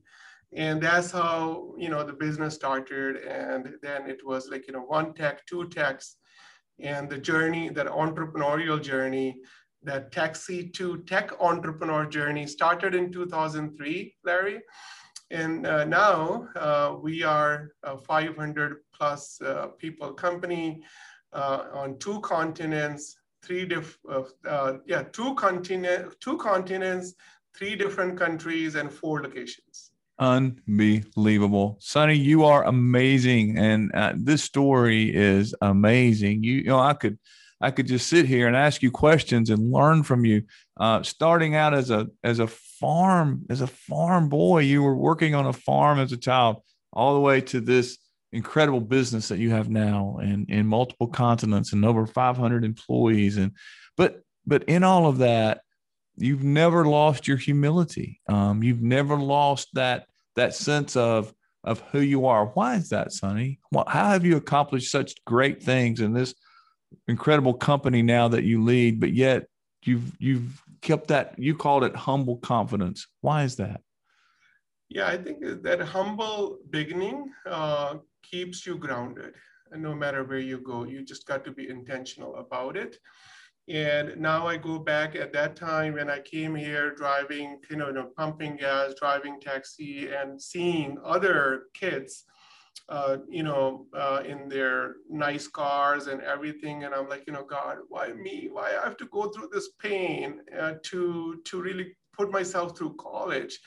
And 0.51 0.81
that's 0.81 1.11
how, 1.11 1.75
you 1.77 1.89
know, 1.89 2.03
the 2.03 2.13
business 2.13 2.55
started. 2.55 3.17
And 3.17 3.75
then 3.83 4.09
it 4.09 4.25
was 4.25 4.49
like, 4.49 4.65
you 4.65 4.73
know, 4.73 4.81
one 4.81 5.13
tech, 5.13 5.45
two 5.45 5.69
techs, 5.69 6.15
and 6.79 7.07
the 7.07 7.19
journey, 7.19 7.69
that 7.69 7.85
entrepreneurial 7.85 8.81
journey, 8.81 9.41
that 9.83 10.11
taxi 10.11 10.69
to 10.69 11.03
tech 11.03 11.39
entrepreneur 11.39 12.07
journey 12.07 12.47
started 12.47 12.95
in 12.95 13.11
2003, 13.11 14.15
Larry. 14.23 14.61
And 15.29 15.67
uh, 15.67 15.85
now 15.85 16.47
uh, 16.55 16.95
we 16.99 17.21
are 17.21 17.73
a 17.83 17.95
500 17.95 18.77
plus 18.91 19.39
uh, 19.41 19.67
people 19.77 20.13
company 20.13 20.81
uh, 21.31 21.65
on 21.73 21.99
two 21.99 22.21
continents, 22.21 23.18
three 23.43 23.65
diff, 23.65 23.97
uh, 24.09 24.23
uh, 24.47 24.77
yeah, 24.85 25.03
two 25.03 25.35
continent, 25.35 26.15
two 26.19 26.37
continents, 26.37 27.13
three 27.55 27.75
different 27.75 28.17
countries, 28.17 28.75
and 28.75 28.91
four 28.91 29.21
locations. 29.21 29.91
Unbelievable, 30.19 31.77
Sunny. 31.79 32.15
You 32.15 32.43
are 32.43 32.65
amazing, 32.65 33.57
and 33.57 33.91
uh, 33.93 34.13
this 34.17 34.43
story 34.43 35.15
is 35.15 35.55
amazing. 35.61 36.43
You, 36.43 36.55
you 36.55 36.63
know, 36.65 36.79
I 36.79 36.93
could, 36.93 37.17
I 37.61 37.71
could 37.71 37.87
just 37.87 38.07
sit 38.07 38.25
here 38.25 38.47
and 38.47 38.55
ask 38.55 38.83
you 38.83 38.91
questions 38.91 39.49
and 39.49 39.71
learn 39.71 40.03
from 40.03 40.25
you. 40.25 40.43
Uh, 40.77 41.03
starting 41.03 41.55
out 41.55 41.73
as 41.73 41.89
a 41.89 42.07
as 42.23 42.39
a 42.39 42.47
farm 42.47 43.45
as 43.49 43.61
a 43.61 43.67
farm 43.67 44.27
boy, 44.27 44.59
you 44.59 44.83
were 44.83 44.95
working 44.95 45.35
on 45.35 45.45
a 45.45 45.53
farm 45.53 45.99
as 45.99 46.11
a 46.11 46.17
child, 46.17 46.57
all 46.91 47.13
the 47.13 47.21
way 47.21 47.39
to 47.41 47.61
this 47.61 47.97
incredible 48.31 48.81
business 48.81 49.27
that 49.29 49.39
you 49.39 49.49
have 49.51 49.69
now 49.69 50.19
and 50.21 50.49
in 50.49 50.65
multiple 50.65 51.07
continents 51.07 51.73
and 51.73 51.83
over 51.83 52.05
500 52.05 52.63
employees. 52.63 53.37
And 53.37 53.51
but 53.97 54.21
but 54.45 54.63
in 54.63 54.83
all 54.83 55.07
of 55.07 55.19
that 55.19 55.61
you've 56.19 56.43
never 56.43 56.85
lost 56.85 57.27
your 57.27 57.37
humility. 57.37 58.19
Um, 58.27 58.61
you've 58.61 58.81
never 58.81 59.15
lost 59.15 59.69
that 59.73 60.05
that 60.35 60.53
sense 60.53 60.95
of 60.95 61.33
of 61.63 61.81
who 61.91 61.99
you 61.99 62.25
are. 62.27 62.45
Why 62.47 62.75
is 62.75 62.89
that 62.89 63.11
Sunny? 63.11 63.59
How 63.73 64.09
have 64.09 64.25
you 64.25 64.37
accomplished 64.37 64.91
such 64.91 65.13
great 65.25 65.61
things 65.61 65.99
in 65.99 66.13
this 66.13 66.33
incredible 67.07 67.53
company 67.53 68.01
now 68.01 68.27
that 68.29 68.43
you 68.43 68.63
lead 68.63 68.99
but 68.99 69.13
yet 69.13 69.45
you've 69.83 70.15
you've 70.19 70.61
kept 70.81 71.09
that 71.09 71.37
you 71.37 71.55
called 71.55 71.83
it 71.83 71.95
humble 71.95 72.37
confidence? 72.37 73.07
Why 73.21 73.43
is 73.43 73.55
that 73.57 73.81
yeah 74.89 75.07
i 75.07 75.17
think 75.17 75.39
that 75.63 75.81
humble 75.81 76.59
beginning 76.69 77.31
uh, 77.45 77.95
keeps 78.29 78.65
you 78.65 78.77
grounded. 78.77 79.33
And 79.71 79.81
no 79.83 79.93
matter 79.93 80.23
where 80.23 80.39
you 80.39 80.59
go, 80.59 80.83
you 80.83 81.03
just 81.03 81.27
got 81.27 81.45
to 81.45 81.51
be 81.51 81.69
intentional 81.69 82.35
about 82.35 82.75
it. 82.77 82.97
And 83.67 84.17
now 84.17 84.47
I 84.47 84.57
go 84.57 84.79
back 84.79 85.15
at 85.15 85.31
that 85.33 85.55
time 85.55 85.93
when 85.93 86.09
I 86.09 86.19
came 86.19 86.55
here 86.55 86.95
driving, 86.95 87.59
you 87.69 87.75
know, 87.75 87.87
you 87.87 87.93
know 87.93 88.09
pumping 88.17 88.57
gas, 88.57 88.95
driving 88.99 89.39
taxi, 89.39 90.09
and 90.09 90.41
seeing 90.41 90.97
other 91.05 91.65
kids, 91.75 92.25
uh, 92.89 93.17
you 93.29 93.43
know, 93.43 93.85
uh, 93.95 94.23
in 94.25 94.49
their 94.49 94.95
nice 95.07 95.47
cars 95.47 96.07
and 96.07 96.21
everything. 96.21 96.83
And 96.83 96.95
I'm 96.95 97.07
like, 97.07 97.25
you 97.27 97.33
know, 97.33 97.45
God, 97.45 97.77
why 97.89 98.11
me? 98.13 98.49
Why 98.51 98.69
I 98.69 98.83
have 98.83 98.97
to 98.97 99.05
go 99.05 99.29
through 99.29 99.49
this 99.51 99.69
pain 99.79 100.41
uh, 100.59 100.73
to 100.85 101.39
to 101.45 101.61
really 101.61 101.95
put 102.17 102.31
myself 102.31 102.75
through 102.75 102.95
college? 102.95 103.59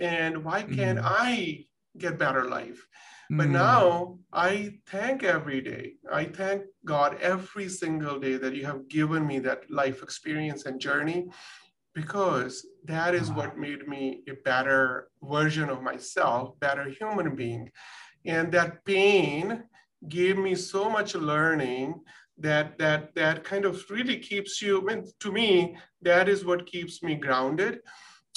And 0.00 0.44
why 0.44 0.62
can't 0.62 0.98
mm. 0.98 1.04
I 1.04 1.64
get 1.98 2.18
better 2.18 2.44
life? 2.44 2.86
But 3.30 3.48
mm. 3.48 3.52
now 3.52 4.18
I 4.32 4.74
thank 4.86 5.24
every 5.24 5.60
day. 5.60 5.94
I 6.10 6.24
thank 6.24 6.64
God 6.84 7.18
every 7.20 7.68
single 7.68 8.18
day 8.18 8.36
that 8.36 8.54
you 8.54 8.66
have 8.66 8.88
given 8.88 9.26
me 9.26 9.38
that 9.40 9.70
life 9.70 10.02
experience 10.02 10.66
and 10.66 10.80
journey 10.80 11.28
because 11.94 12.66
that 12.84 13.14
is 13.14 13.30
what 13.30 13.58
made 13.58 13.86
me 13.86 14.22
a 14.28 14.34
better 14.44 15.08
version 15.22 15.68
of 15.68 15.82
myself, 15.82 16.58
better 16.60 16.84
human 16.84 17.34
being. 17.34 17.70
And 18.24 18.50
that 18.52 18.84
pain 18.84 19.64
gave 20.08 20.38
me 20.38 20.54
so 20.54 20.88
much 20.88 21.14
learning 21.14 22.00
that 22.38 22.78
that 22.78 23.14
that 23.14 23.44
kind 23.44 23.64
of 23.64 23.82
really 23.90 24.18
keeps 24.18 24.60
you 24.62 24.80
I 24.80 24.94
mean, 24.94 25.04
to 25.20 25.30
me 25.30 25.76
that 26.00 26.28
is 26.28 26.44
what 26.44 26.66
keeps 26.66 27.02
me 27.02 27.14
grounded 27.14 27.80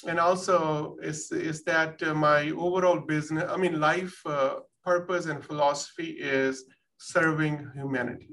and 0.07 0.19
also 0.19 0.97
is 1.01 1.31
is 1.31 1.63
that 1.63 2.01
uh, 2.03 2.13
my 2.13 2.49
overall 2.51 2.99
business 2.99 3.49
i 3.49 3.57
mean 3.57 3.79
life 3.79 4.15
uh, 4.25 4.55
purpose 4.83 5.25
and 5.25 5.43
philosophy 5.43 6.11
is 6.19 6.65
serving 6.97 7.71
humanity. 7.75 8.29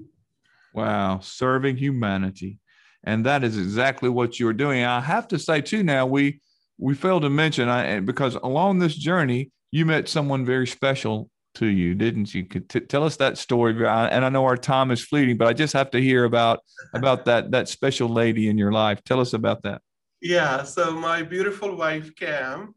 Wow, 0.74 1.20
serving 1.20 1.76
humanity. 1.76 2.58
And 3.04 3.26
that 3.26 3.42
is 3.42 3.58
exactly 3.58 4.08
what 4.08 4.38
you're 4.38 4.52
doing. 4.52 4.84
I 4.84 5.00
have 5.00 5.26
to 5.28 5.38
say 5.38 5.60
too 5.60 5.82
now 5.82 6.06
we 6.06 6.40
we 6.78 6.94
failed 6.94 7.22
to 7.22 7.30
mention 7.30 7.68
I, 7.68 8.00
because 8.00 8.34
along 8.36 8.78
this 8.78 8.94
journey 8.94 9.50
you 9.70 9.84
met 9.86 10.08
someone 10.08 10.44
very 10.44 10.66
special 10.66 11.30
to 11.54 11.66
you, 11.66 11.94
didn't 11.94 12.34
you? 12.34 12.44
Could 12.44 12.68
t- 12.68 12.80
tell 12.80 13.04
us 13.04 13.16
that 13.16 13.36
story. 13.36 13.74
And 13.86 14.24
I 14.24 14.28
know 14.28 14.44
our 14.44 14.56
time 14.56 14.90
is 14.90 15.04
fleeting, 15.04 15.36
but 15.36 15.48
I 15.48 15.52
just 15.52 15.74
have 15.74 15.90
to 15.90 16.00
hear 16.00 16.24
about 16.24 16.60
about 16.94 17.24
that 17.26 17.50
that 17.50 17.68
special 17.68 18.08
lady 18.08 18.48
in 18.48 18.56
your 18.56 18.72
life. 18.72 19.02
Tell 19.04 19.20
us 19.20 19.32
about 19.32 19.62
that. 19.64 19.82
Yeah. 20.22 20.62
So 20.62 20.92
my 20.92 21.22
beautiful 21.22 21.74
wife 21.76 22.14
Cam, 22.14 22.74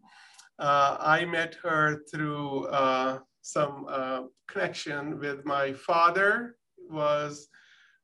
uh, 0.57 0.97
I 0.99 1.25
met 1.25 1.55
her 1.61 2.01
through 2.11 2.65
uh, 2.65 3.19
some 3.43 3.85
uh, 3.87 4.23
connection 4.47 5.19
with 5.19 5.45
my 5.45 5.71
father 5.71 6.57
was 6.89 7.47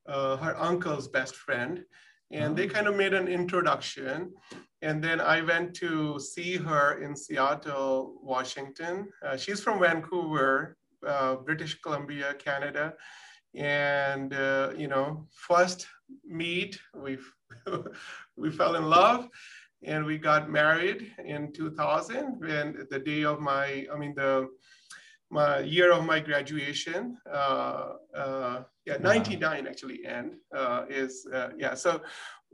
uh, 0.07 0.37
her 0.37 0.55
uncle's 0.59 1.07
best 1.07 1.35
friend 1.35 1.83
and 2.31 2.55
they 2.55 2.65
oh. 2.65 2.69
kind 2.69 2.87
of 2.87 2.95
made 2.95 3.13
an 3.13 3.27
introduction 3.27 4.31
and 4.81 5.03
then 5.03 5.19
i 5.19 5.41
went 5.41 5.73
to 5.73 6.19
see 6.19 6.57
her 6.57 7.01
in 7.01 7.15
seattle 7.15 8.19
washington 8.23 9.07
uh, 9.25 9.37
she's 9.37 9.61
from 9.61 9.79
vancouver 9.79 10.77
uh, 11.05 11.35
british 11.35 11.79
columbia 11.81 12.33
canada 12.35 12.93
and 13.55 14.33
uh, 14.33 14.71
you 14.77 14.87
know 14.87 15.27
first 15.31 15.87
meet 16.25 16.79
we 16.95 17.17
we 18.35 18.49
fell 18.49 18.75
in 18.75 18.89
love 18.89 19.27
and 19.83 20.05
we 20.05 20.17
got 20.17 20.49
married 20.49 21.11
in 21.25 21.51
2000 21.53 22.39
when 22.39 22.87
the 22.89 22.99
day 22.99 23.23
of 23.23 23.39
my 23.39 23.85
i 23.93 23.97
mean 23.97 24.13
the 24.15 24.47
my 25.31 25.59
year 25.59 25.93
of 25.93 26.05
my 26.05 26.19
graduation, 26.19 27.17
uh, 27.31 27.93
uh, 28.15 28.63
yeah, 28.85 28.97
99 28.97 29.65
actually, 29.65 30.05
and 30.05 30.33
uh, 30.55 30.83
is, 30.89 31.25
uh, 31.33 31.49
yeah, 31.57 31.73
so 31.73 32.01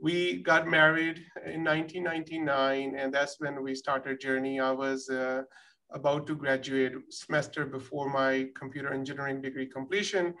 we 0.00 0.42
got 0.42 0.68
married 0.68 1.24
in 1.44 1.64
1999, 1.64 2.94
and 2.96 3.12
that's 3.12 3.40
when 3.40 3.62
we 3.64 3.74
started 3.74 4.20
journey. 4.20 4.60
I 4.60 4.70
was 4.70 5.10
uh, 5.10 5.42
about 5.90 6.28
to 6.28 6.36
graduate 6.36 6.92
semester 7.10 7.66
before 7.66 8.08
my 8.10 8.46
computer 8.54 8.92
engineering 8.94 9.42
degree 9.42 9.66
completion. 9.66 10.34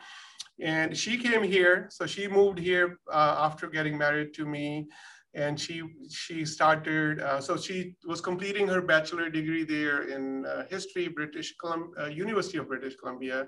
And 0.60 0.96
she 0.96 1.16
came 1.16 1.42
here, 1.42 1.88
so 1.90 2.06
she 2.06 2.26
moved 2.26 2.58
here 2.58 2.98
uh, 3.12 3.36
after 3.38 3.68
getting 3.68 3.96
married 3.96 4.34
to 4.34 4.46
me. 4.46 4.88
And 5.34 5.60
she 5.60 5.82
she 6.10 6.44
started 6.46 7.20
uh, 7.20 7.40
so 7.40 7.56
she 7.56 7.94
was 8.06 8.20
completing 8.20 8.66
her 8.66 8.80
bachelor 8.80 9.28
degree 9.28 9.62
there 9.62 10.08
in 10.08 10.46
uh, 10.46 10.64
history 10.70 11.06
british 11.08 11.54
Colum- 11.60 11.92
uh, 12.00 12.06
university 12.06 12.56
of 12.56 12.66
british 12.66 12.96
columbia. 12.96 13.46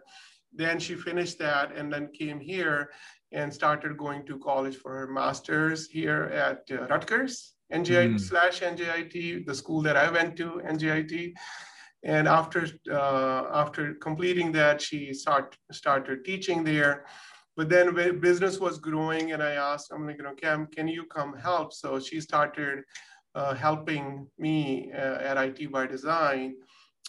Then 0.52 0.78
she 0.78 0.94
finished 0.94 1.38
that 1.38 1.74
and 1.74 1.90
then 1.90 2.10
came 2.12 2.38
here 2.38 2.90
and 3.32 3.52
started 3.52 3.96
going 3.96 4.26
to 4.26 4.38
college 4.38 4.76
for 4.76 4.92
her 4.92 5.06
master's 5.06 5.88
here 5.88 6.24
at 6.24 6.60
uh, 6.70 6.86
rutgers 6.88 7.54
njit 7.72 8.12
mm. 8.12 8.20
slash 8.20 8.60
njit 8.60 9.46
the 9.46 9.54
school 9.54 9.80
that 9.82 9.96
i 9.96 10.10
went 10.10 10.36
to 10.36 10.60
njit 10.64 11.34
and 12.02 12.26
after 12.26 12.66
uh, 12.90 13.44
after 13.52 13.94
completing 13.94 14.52
that 14.52 14.80
she 14.80 15.12
start, 15.12 15.56
started 15.70 16.24
teaching 16.24 16.64
there 16.64 17.04
but 17.56 17.68
then 17.68 18.20
business 18.20 18.58
was 18.58 18.78
growing 18.78 19.32
and 19.32 19.42
I 19.42 19.52
asked, 19.52 19.90
I'm 19.92 20.06
like, 20.06 20.16
you 20.16 20.22
know, 20.22 20.34
Cam, 20.34 20.66
can 20.66 20.88
you 20.88 21.04
come 21.04 21.36
help? 21.36 21.74
So 21.74 22.00
she 22.00 22.18
started 22.18 22.84
uh, 23.34 23.54
helping 23.54 24.26
me 24.38 24.90
uh, 24.92 25.18
at 25.18 25.36
IT 25.36 25.70
by 25.70 25.86
Design. 25.86 26.54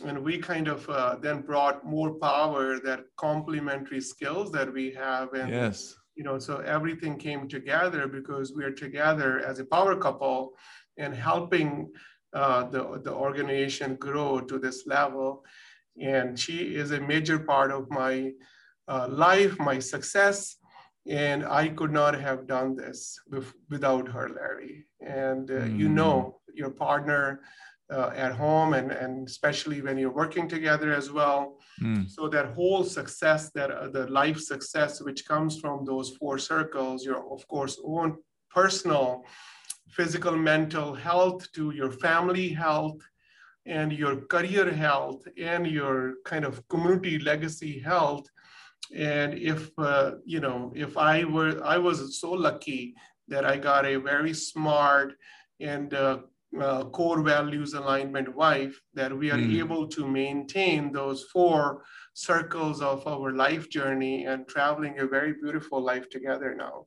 And 0.05 0.21
we 0.23 0.37
kind 0.39 0.67
of 0.67 0.89
uh, 0.89 1.15
then 1.21 1.41
brought 1.41 1.85
more 1.85 2.15
power, 2.15 2.79
that 2.79 3.05
complementary 3.15 4.01
skills 4.01 4.51
that 4.51 4.73
we 4.73 4.91
have. 4.91 5.33
And, 5.33 5.49
yes. 5.49 5.95
you 6.15 6.25
know, 6.25 6.37
so 6.37 6.57
everything 6.57 7.17
came 7.17 7.47
together 7.47 8.07
because 8.07 8.53
we 8.53 8.65
are 8.65 8.71
together 8.71 9.39
as 9.45 9.59
a 9.59 9.65
power 9.65 9.95
couple 9.95 10.51
and 10.97 11.13
helping 11.13 11.89
uh, 12.33 12.63
the, 12.63 13.01
the 13.03 13.13
organization 13.13 13.95
grow 13.95 14.39
to 14.39 14.57
this 14.57 14.87
level. 14.87 15.43
And 16.01 16.39
she 16.39 16.75
is 16.75 16.91
a 16.91 17.01
major 17.01 17.39
part 17.39 17.71
of 17.71 17.89
my 17.89 18.31
uh, 18.87 19.07
life, 19.09 19.57
my 19.59 19.79
success. 19.79 20.55
And 21.07 21.45
I 21.45 21.69
could 21.69 21.91
not 21.91 22.13
have 22.19 22.47
done 22.47 22.75
this 22.75 23.19
without 23.69 24.07
her, 24.07 24.29
Larry. 24.29 24.85
And 25.01 25.49
uh, 25.49 25.65
mm. 25.65 25.77
you 25.77 25.89
know, 25.89 26.39
your 26.53 26.69
partner 26.69 27.41
uh, 27.91 28.11
at 28.15 28.31
home 28.33 28.73
and, 28.73 28.91
and 28.91 29.27
especially 29.27 29.81
when 29.81 29.97
you're 29.97 30.13
working 30.13 30.47
together 30.47 30.93
as 30.93 31.11
well. 31.11 31.57
Mm. 31.81 32.09
So 32.09 32.29
that 32.29 32.53
whole 32.53 32.83
success, 32.83 33.51
that 33.55 33.71
uh, 33.71 33.89
the 33.89 34.07
life 34.07 34.39
success, 34.39 35.01
which 35.01 35.27
comes 35.27 35.59
from 35.59 35.85
those 35.85 36.15
four 36.17 36.37
circles, 36.37 37.03
your, 37.03 37.33
of 37.33 37.45
course, 37.47 37.79
own 37.83 38.17
personal 38.49 39.25
physical, 39.91 40.35
mental 40.35 40.93
health 40.93 41.51
to 41.53 41.71
your 41.71 41.91
family 41.91 42.49
health 42.49 42.99
and 43.65 43.93
your 43.93 44.15
career 44.27 44.71
health 44.71 45.21
and 45.37 45.67
your 45.67 46.15
kind 46.25 46.45
of 46.45 46.67
community 46.67 47.19
legacy 47.19 47.79
health. 47.79 48.25
And 48.95 49.33
if, 49.33 49.69
uh, 49.77 50.13
you 50.25 50.39
know, 50.39 50.71
if 50.75 50.97
I 50.97 51.23
were, 51.23 51.63
I 51.63 51.77
was 51.77 52.19
so 52.19 52.31
lucky 52.31 52.95
that 53.27 53.45
I 53.45 53.57
got 53.57 53.85
a 53.85 53.97
very 53.97 54.33
smart 54.33 55.13
and 55.59 55.93
uh, 55.93 56.19
uh, 56.59 56.83
core 56.85 57.21
values 57.21 57.73
alignment 57.73 58.35
wife 58.35 58.81
that 58.93 59.15
we 59.15 59.31
are 59.31 59.37
mm. 59.37 59.59
able 59.59 59.87
to 59.87 60.07
maintain 60.07 60.91
those 60.91 61.23
four 61.31 61.83
circles 62.13 62.81
of 62.81 63.07
our 63.07 63.31
life 63.31 63.69
journey 63.69 64.25
and 64.25 64.47
traveling 64.47 64.99
a 64.99 65.07
very 65.07 65.33
beautiful 65.33 65.81
life 65.81 66.09
together 66.09 66.53
now. 66.55 66.85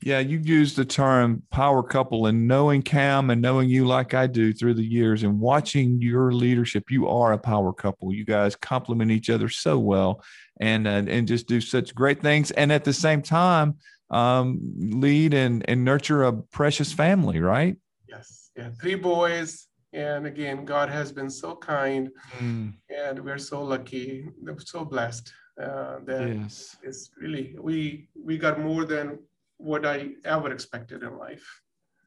Yeah, 0.00 0.20
you 0.20 0.38
used 0.38 0.76
the 0.76 0.84
term 0.84 1.42
power 1.50 1.82
couple 1.82 2.26
and 2.26 2.46
knowing 2.46 2.82
Cam 2.82 3.30
and 3.30 3.42
knowing 3.42 3.68
you 3.68 3.84
like 3.84 4.14
I 4.14 4.28
do 4.28 4.52
through 4.52 4.74
the 4.74 4.84
years 4.84 5.24
and 5.24 5.40
watching 5.40 6.00
your 6.00 6.32
leadership, 6.32 6.90
you 6.90 7.08
are 7.08 7.32
a 7.32 7.38
power 7.38 7.72
couple. 7.72 8.14
You 8.14 8.24
guys 8.24 8.54
complement 8.54 9.10
each 9.10 9.28
other 9.28 9.48
so 9.48 9.78
well 9.78 10.22
and 10.60 10.86
uh, 10.86 11.02
and 11.08 11.26
just 11.26 11.48
do 11.48 11.60
such 11.60 11.94
great 11.94 12.22
things 12.22 12.50
and 12.52 12.70
at 12.70 12.84
the 12.84 12.92
same 12.92 13.22
time 13.22 13.76
um, 14.10 14.60
lead 14.76 15.34
and 15.34 15.68
and 15.68 15.84
nurture 15.84 16.24
a 16.24 16.32
precious 16.32 16.92
family, 16.92 17.40
right? 17.40 17.76
Yes. 18.08 18.50
Yeah, 18.56 18.70
three 18.80 18.94
boys 18.94 19.66
and 19.92 20.26
again 20.26 20.64
God 20.64 20.90
has 20.90 21.10
been 21.10 21.30
so 21.30 21.56
kind 21.56 22.10
mm. 22.38 22.72
and 22.88 23.24
we're 23.24 23.38
so 23.38 23.62
lucky, 23.62 24.28
we're 24.40 24.58
so 24.60 24.84
blessed. 24.84 25.32
Uh, 25.60 25.98
that 26.04 26.28
yes. 26.28 26.76
it's 26.84 27.10
really 27.20 27.56
we 27.60 28.08
we 28.14 28.38
got 28.38 28.60
more 28.60 28.84
than 28.84 29.18
what 29.58 29.84
I 29.84 30.10
ever 30.24 30.52
expected 30.52 31.02
in 31.02 31.18
life. 31.18 31.44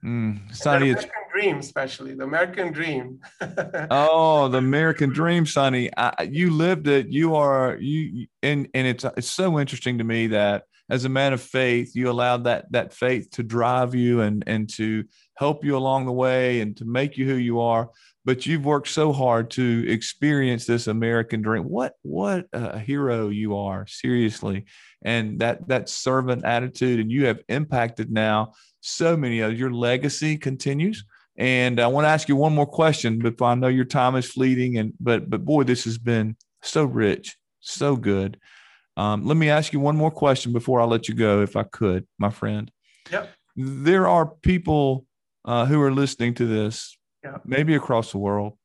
Mm, 0.03 0.53
Sunny, 0.55 0.93
the 0.93 0.99
American 0.99 1.11
dream, 1.31 1.57
especially 1.57 2.15
the 2.15 2.23
American 2.23 2.71
dream. 2.71 3.19
oh, 3.91 4.47
the 4.47 4.57
American 4.57 5.11
dream, 5.11 5.45
Sunny. 5.45 5.91
I, 5.95 6.23
you 6.23 6.51
lived 6.51 6.87
it. 6.87 7.07
You 7.09 7.35
are 7.35 7.77
you, 7.79 8.25
and 8.41 8.67
and 8.73 8.87
it's 8.87 9.05
it's 9.15 9.29
so 9.29 9.59
interesting 9.59 9.99
to 9.99 10.03
me 10.03 10.27
that 10.27 10.63
as 10.89 11.05
a 11.05 11.09
man 11.09 11.33
of 11.33 11.41
faith, 11.41 11.95
you 11.95 12.09
allowed 12.09 12.45
that 12.45 12.71
that 12.71 12.93
faith 12.93 13.29
to 13.31 13.43
drive 13.43 13.93
you 13.93 14.21
and 14.21 14.43
and 14.47 14.67
to 14.71 15.03
help 15.35 15.63
you 15.63 15.77
along 15.77 16.07
the 16.07 16.11
way 16.11 16.61
and 16.61 16.75
to 16.77 16.85
make 16.85 17.15
you 17.15 17.27
who 17.27 17.35
you 17.35 17.59
are. 17.59 17.89
But 18.25 18.47
you've 18.47 18.65
worked 18.65 18.87
so 18.87 19.13
hard 19.13 19.51
to 19.51 19.85
experience 19.87 20.65
this 20.65 20.87
American 20.87 21.43
dream. 21.43 21.63
What 21.65 21.93
what 22.01 22.47
a 22.53 22.79
hero 22.79 23.29
you 23.29 23.55
are, 23.55 23.85
seriously 23.85 24.65
and 25.03 25.39
that 25.39 25.67
that 25.67 25.89
servant 25.89 26.45
attitude 26.45 26.99
and 26.99 27.11
you 27.11 27.25
have 27.25 27.41
impacted 27.49 28.11
now 28.11 28.53
so 28.81 29.15
many 29.15 29.39
of 29.39 29.57
your 29.57 29.71
legacy 29.71 30.37
continues. 30.37 31.03
And 31.37 31.79
i 31.79 31.87
want 31.87 32.05
to 32.05 32.09
ask 32.09 32.27
you 32.27 32.35
one 32.35 32.53
more 32.53 32.65
question 32.65 33.19
but 33.19 33.41
i 33.41 33.55
know 33.55 33.67
your 33.67 33.85
time 33.85 34.15
is 34.15 34.29
fleeting 34.29 34.77
and 34.77 34.93
but 34.99 35.29
but 35.29 35.45
boy 35.45 35.63
this 35.63 35.85
has 35.85 35.97
been 35.97 36.35
so 36.61 36.83
rich 36.83 37.37
so 37.61 37.95
good. 37.95 38.39
Um, 38.97 39.25
let 39.25 39.37
me 39.37 39.49
ask 39.49 39.71
you 39.71 39.79
one 39.79 39.95
more 39.95 40.11
question 40.11 40.51
before 40.51 40.81
i 40.81 40.83
let 40.83 41.07
you 41.07 41.15
go 41.15 41.41
if 41.41 41.55
i 41.55 41.63
could 41.63 42.05
my 42.19 42.29
friend. 42.29 42.69
Yep. 43.11 43.29
There 43.55 44.07
are 44.07 44.25
people 44.25 45.05
uh, 45.45 45.65
who 45.65 45.81
are 45.81 45.91
listening 45.91 46.33
to 46.35 46.45
this 46.45 46.97
yep. 47.23 47.41
maybe 47.45 47.75
across 47.75 48.11
the 48.11 48.17
world 48.17 48.57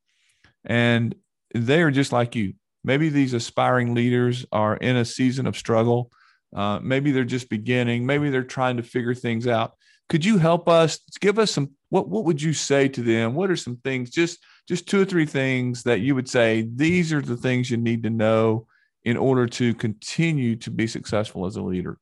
and 0.65 1.15
they 1.55 1.83
are 1.83 1.91
just 1.91 2.13
like 2.13 2.35
you. 2.35 2.55
Maybe 2.85 3.09
these 3.09 3.35
aspiring 3.35 3.95
leaders 3.95 4.45
are 4.53 4.77
in 4.77 4.97
a 4.97 5.05
season 5.05 5.47
of 5.47 5.57
struggle 5.57 6.11
uh, 6.55 6.81
maybe 6.83 7.13
they're 7.13 7.25
just 7.25 7.49
beginning. 7.49 8.07
Maybe 8.07 8.31
they're 8.31 8.45
trying 8.45 8.77
to 8.77 8.83
figure 8.83 9.15
things 9.15 9.47
out. 9.47 9.75
Could 10.09 10.25
you 10.25 10.39
help 10.39 10.69
us? 10.69 11.01
Give 11.21 11.39
us 11.39 11.51
some. 11.51 11.71
What 11.91 12.09
What 12.09 12.25
would 12.25 12.41
you 12.41 12.53
say 12.53 12.89
to 12.89 13.03
them? 13.03 13.35
What 13.35 13.51
are 13.51 13.57
some 13.57 13.77
things? 13.77 14.11
Just 14.11 14.45
just 14.69 14.89
two 14.89 15.01
or 15.01 15.05
three 15.05 15.27
things 15.27 15.83
that 15.85 16.01
you 16.01 16.15
would 16.15 16.29
say. 16.29 16.69
These 16.75 17.13
are 17.13 17.23
the 17.23 17.37
things 17.37 17.71
you 17.71 17.77
need 17.77 18.03
to 18.05 18.11
know 18.11 18.67
in 19.05 19.17
order 19.17 19.47
to 19.47 19.75
continue 19.75 20.57
to 20.57 20.71
be 20.71 20.87
successful 20.87 21.47
as 21.47 21.57
a 21.57 21.63
leader. 21.63 21.99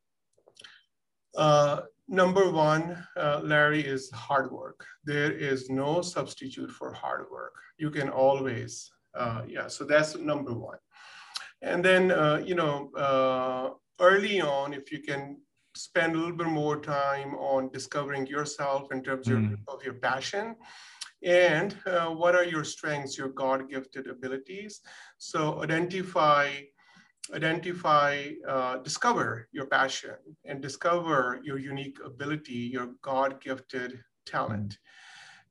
Uh, 1.36 1.82
number 2.08 2.50
one, 2.50 2.96
uh, 3.16 3.40
Larry, 3.42 3.80
is 3.80 4.10
hard 4.10 4.50
work. 4.50 4.86
There 5.04 5.32
is 5.32 5.68
no 5.68 6.00
substitute 6.00 6.70
for 6.70 6.92
hard 6.92 7.26
work. 7.30 7.54
You 7.78 7.90
can 7.90 8.08
always, 8.08 8.90
uh, 9.14 9.42
yeah. 9.46 9.66
So 9.66 9.84
that's 9.84 10.16
number 10.16 10.52
one. 10.54 10.78
And 11.62 11.84
then, 11.84 12.10
uh, 12.10 12.42
you 12.44 12.54
know, 12.54 12.90
uh, 12.96 13.70
early 14.00 14.40
on, 14.40 14.74
if 14.74 14.92
you 14.92 15.00
can 15.00 15.38
spend 15.76 16.14
a 16.14 16.18
little 16.18 16.36
bit 16.36 16.46
more 16.46 16.80
time 16.80 17.34
on 17.34 17.70
discovering 17.70 18.26
yourself 18.26 18.92
in 18.92 19.02
terms 19.02 19.26
mm. 19.26 19.56
of, 19.68 19.82
your 19.84 19.94
passion 19.94 20.56
and 21.22 21.76
uh, 21.86 22.06
what 22.06 22.34
are 22.34 22.44
your 22.44 22.64
strengths, 22.64 23.18
your 23.18 23.30
God-gifted 23.30 24.06
abilities. 24.06 24.80
So 25.18 25.62
identify, 25.62 26.50
identify, 27.34 28.28
uh, 28.46 28.76
discover 28.78 29.48
your 29.52 29.66
passion 29.66 30.16
and 30.44 30.60
discover 30.60 31.40
your 31.42 31.58
unique 31.58 31.98
ability, 32.04 32.70
your 32.76 32.90
God-gifted 33.02 33.98
talent. 34.26 34.78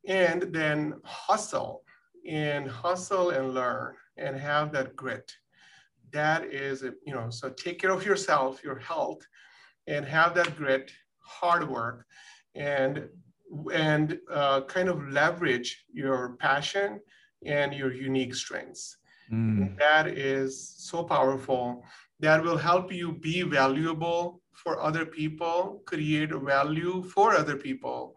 And 0.07 0.43
then 0.53 0.93
hustle 1.03 1.83
and 2.27 2.69
hustle 2.69 3.31
and 3.31 3.53
learn 3.53 3.95
and 4.17 4.37
have 4.37 4.71
that 4.73 4.95
grit 4.95 5.33
that 6.13 6.45
is, 6.45 6.83
you 7.05 7.13
know, 7.13 7.29
so 7.29 7.49
take 7.49 7.79
care 7.79 7.91
of 7.91 8.05
yourself, 8.05 8.63
your 8.63 8.79
health, 8.79 9.21
and 9.87 10.05
have 10.05 10.33
that 10.35 10.55
grit, 10.55 10.91
hard 11.19 11.67
work, 11.67 12.05
and 12.55 13.09
and 13.73 14.19
uh, 14.31 14.61
kind 14.61 14.89
of 14.89 15.07
leverage 15.09 15.85
your 15.93 16.35
passion 16.37 16.99
and 17.45 17.73
your 17.73 17.93
unique 17.93 18.33
strengths. 18.33 18.97
Mm. 19.31 19.77
That 19.77 20.07
is 20.07 20.73
so 20.77 21.03
powerful. 21.03 21.83
That 22.19 22.41
will 22.41 22.57
help 22.57 22.91
you 22.91 23.11
be 23.11 23.41
valuable 23.43 24.41
for 24.53 24.79
other 24.79 25.05
people, 25.05 25.83
create 25.85 26.31
value 26.31 27.03
for 27.03 27.33
other 27.35 27.57
people. 27.57 28.15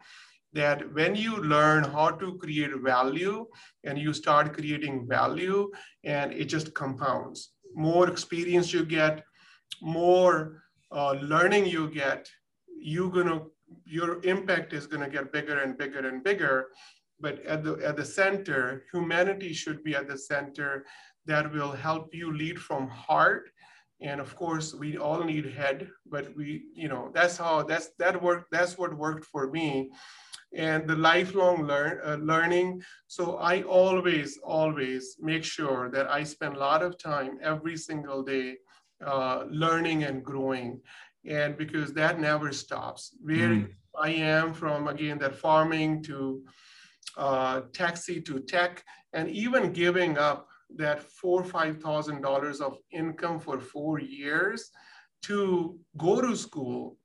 That 0.53 0.95
when 0.95 1.15
you 1.15 1.37
learn 1.37 1.85
how 1.85 2.11
to 2.11 2.39
create 2.39 2.75
value 2.77 3.47
and 3.85 3.99
you 3.99 4.15
start 4.15 4.55
creating 4.55 5.07
value, 5.07 5.71
and 6.05 6.33
it 6.33 6.47
just 6.47 6.73
compounds 6.73 7.51
more 7.77 8.09
experience 8.09 8.73
you 8.73 8.85
get, 8.85 9.23
more 9.83 10.63
uh, 10.91 11.13
learning 11.13 11.67
you 11.67 11.89
get, 11.91 12.29
you 12.79 13.11
gonna 13.11 13.43
your 13.85 14.23
impact 14.25 14.73
is 14.73 14.87
gonna 14.87 15.09
get 15.09 15.33
bigger 15.33 15.61
and 15.61 15.77
bigger 15.77 16.09
and 16.09 16.25
bigger. 16.25 16.69
But 17.21 17.45
at 17.45 17.63
the 17.63 17.75
at 17.85 17.97
the 17.97 18.05
center, 18.05 18.85
humanity 18.93 19.53
should 19.53 19.85
be 19.85 19.95
at 19.95 20.09
the 20.09 20.19
center. 20.19 20.87
That 21.27 21.53
will 21.53 21.73
help 21.73 22.15
you 22.15 22.33
lead 22.33 22.59
from 22.59 22.89
heart. 22.89 23.51
And 24.01 24.21
of 24.21 24.37
course, 24.37 24.75
we 24.75 24.97
all 24.99 25.25
need 25.25 25.47
head, 25.47 25.89
but 26.07 26.35
we, 26.37 26.67
you 26.75 26.89
know, 26.89 27.11
that's 27.15 27.37
how 27.37 27.63
that's 27.63 27.91
that 27.99 28.23
work. 28.23 28.47
That's 28.51 28.79
what 28.79 28.97
worked 28.97 29.25
for 29.25 29.51
me 29.51 29.91
and 30.55 30.89
the 30.89 30.97
lifelong 30.97 31.67
learn, 31.67 32.01
uh, 32.05 32.17
learning. 32.17 32.83
So 33.07 33.37
I 33.37 33.63
always, 33.63 34.39
always 34.45 35.17
make 35.21 35.45
sure 35.45 35.91
that 35.91 36.11
I 36.11 36.25
spend 36.25 36.57
a 36.57 36.61
lot 36.61 36.83
of 36.83 36.99
time 36.99 37.39
every 37.43 37.77
single 37.77 38.23
day 38.23 38.57
uh, 39.05 39.45
learning 39.51 40.05
and 40.05 40.25
growing. 40.25 40.81
And 41.29 41.57
because 41.57 41.93
that 41.95 42.21
never 42.21 42.53
stops. 42.53 43.17
Where 43.21 43.49
mm. 43.49 43.69
I 43.99 44.11
am 44.11 44.55
from, 44.55 44.89
again, 44.89 45.19
that 45.19 45.35
farming 45.35 46.03
to 46.05 46.43
uh, 47.17 47.63
taxi 47.73 48.21
to 48.23 48.41
tech, 48.41 48.85
and 49.13 49.29
even 49.31 49.73
giving 49.73 50.19
up 50.19 50.49
that 50.77 51.03
four 51.03 51.45
five 51.45 51.81
thousand 51.81 52.21
dollars 52.21 52.61
of 52.61 52.77
income 52.91 53.39
for 53.39 53.61
four 53.61 54.01
years 54.01 54.71
to 55.23 55.79
go 55.97 56.21
to 56.21 56.37
school 56.37 56.97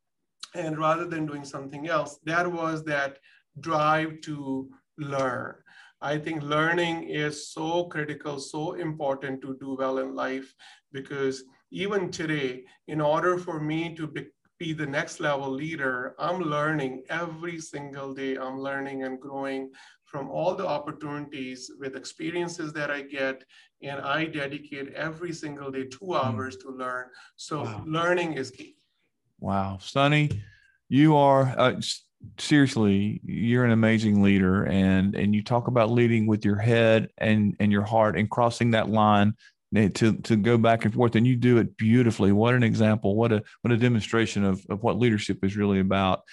and 0.56 0.78
rather 0.78 1.06
than 1.06 1.26
doing 1.26 1.46
something 1.46 1.88
else 1.88 2.20
that 2.26 2.50
was 2.52 2.84
that 2.84 3.18
drive 3.60 4.22
to 4.22 4.70
learn. 4.98 5.56
I 6.02 6.18
think 6.18 6.42
learning 6.42 7.04
is 7.10 7.52
so 7.52 7.86
critical, 7.86 8.40
so 8.40 8.74
important 8.74 9.42
to 9.42 9.56
do 9.60 9.76
well 9.78 10.00
in 10.00 10.16
life 10.16 10.54
because 10.92 11.44
even 11.72 12.10
today, 12.10 12.64
in 12.88 13.00
order 13.00 13.38
for 13.38 13.60
me 13.60 13.96
to 13.96 14.08
be, 14.08 14.26
be 14.58 14.74
the 14.74 14.86
next 14.86 15.20
level 15.20 15.50
leader, 15.50 16.16
I'm 16.18 16.42
learning 16.42 17.04
every 17.10 17.60
single 17.60 18.14
day. 18.14 18.36
I'm 18.36 18.60
learning 18.60 19.04
and 19.04 19.20
growing 19.20 19.72
from 20.06 20.30
all 20.30 20.56
the 20.56 20.68
opportunities 20.68 21.72
with 21.80 21.96
experiences 21.96 22.74
that 22.74 22.92
I 22.92 23.02
get. 23.02 23.44
And 23.82 24.02
I 24.02 24.26
dedicate 24.26 24.94
every 24.94 25.34
single 25.34 25.72
day 25.72 25.86
two 25.86 26.16
hours 26.16 26.58
mm. 26.58 26.62
to 26.62 26.70
learn. 26.72 27.06
So 27.38 27.64
wow. 27.64 27.84
learning 27.88 28.34
is 28.34 28.52
key. 28.52 28.76
Wow. 29.41 29.80
Sunny, 29.82 30.30
you 30.88 31.17
are 31.17 31.54
uh, 31.58 31.82
seriously, 32.38 33.19
you're 33.25 33.65
an 33.65 33.71
amazing 33.71 34.21
leader. 34.21 34.63
And, 34.63 35.15
and 35.15 35.34
you 35.34 35.43
talk 35.43 35.67
about 35.67 35.91
leading 35.91 36.27
with 36.27 36.45
your 36.45 36.58
head 36.58 37.10
and, 37.17 37.56
and 37.60 37.71
your 37.71 37.82
heart 37.82 38.17
and 38.17 38.30
crossing 38.30 38.71
that 38.71 38.89
line 38.89 39.34
to 39.73 39.89
to 40.17 40.36
go 40.36 40.58
back 40.58 40.84
and 40.84 40.93
forth 40.93 41.15
and 41.15 41.25
you 41.25 41.38
do 41.38 41.58
it 41.58 41.77
beautifully 41.77 42.34
what 42.34 42.54
an 42.54 42.62
example 42.62 43.15
what 43.15 43.32
a 43.32 43.41
what 43.62 43.71
a 43.71 43.77
demonstration 43.77 44.43
of, 44.43 44.65
of 44.69 44.84
what 44.84 44.99
leadership 44.99 45.45
is 45.45 45.56
really 45.56 45.80
about 45.80 46.23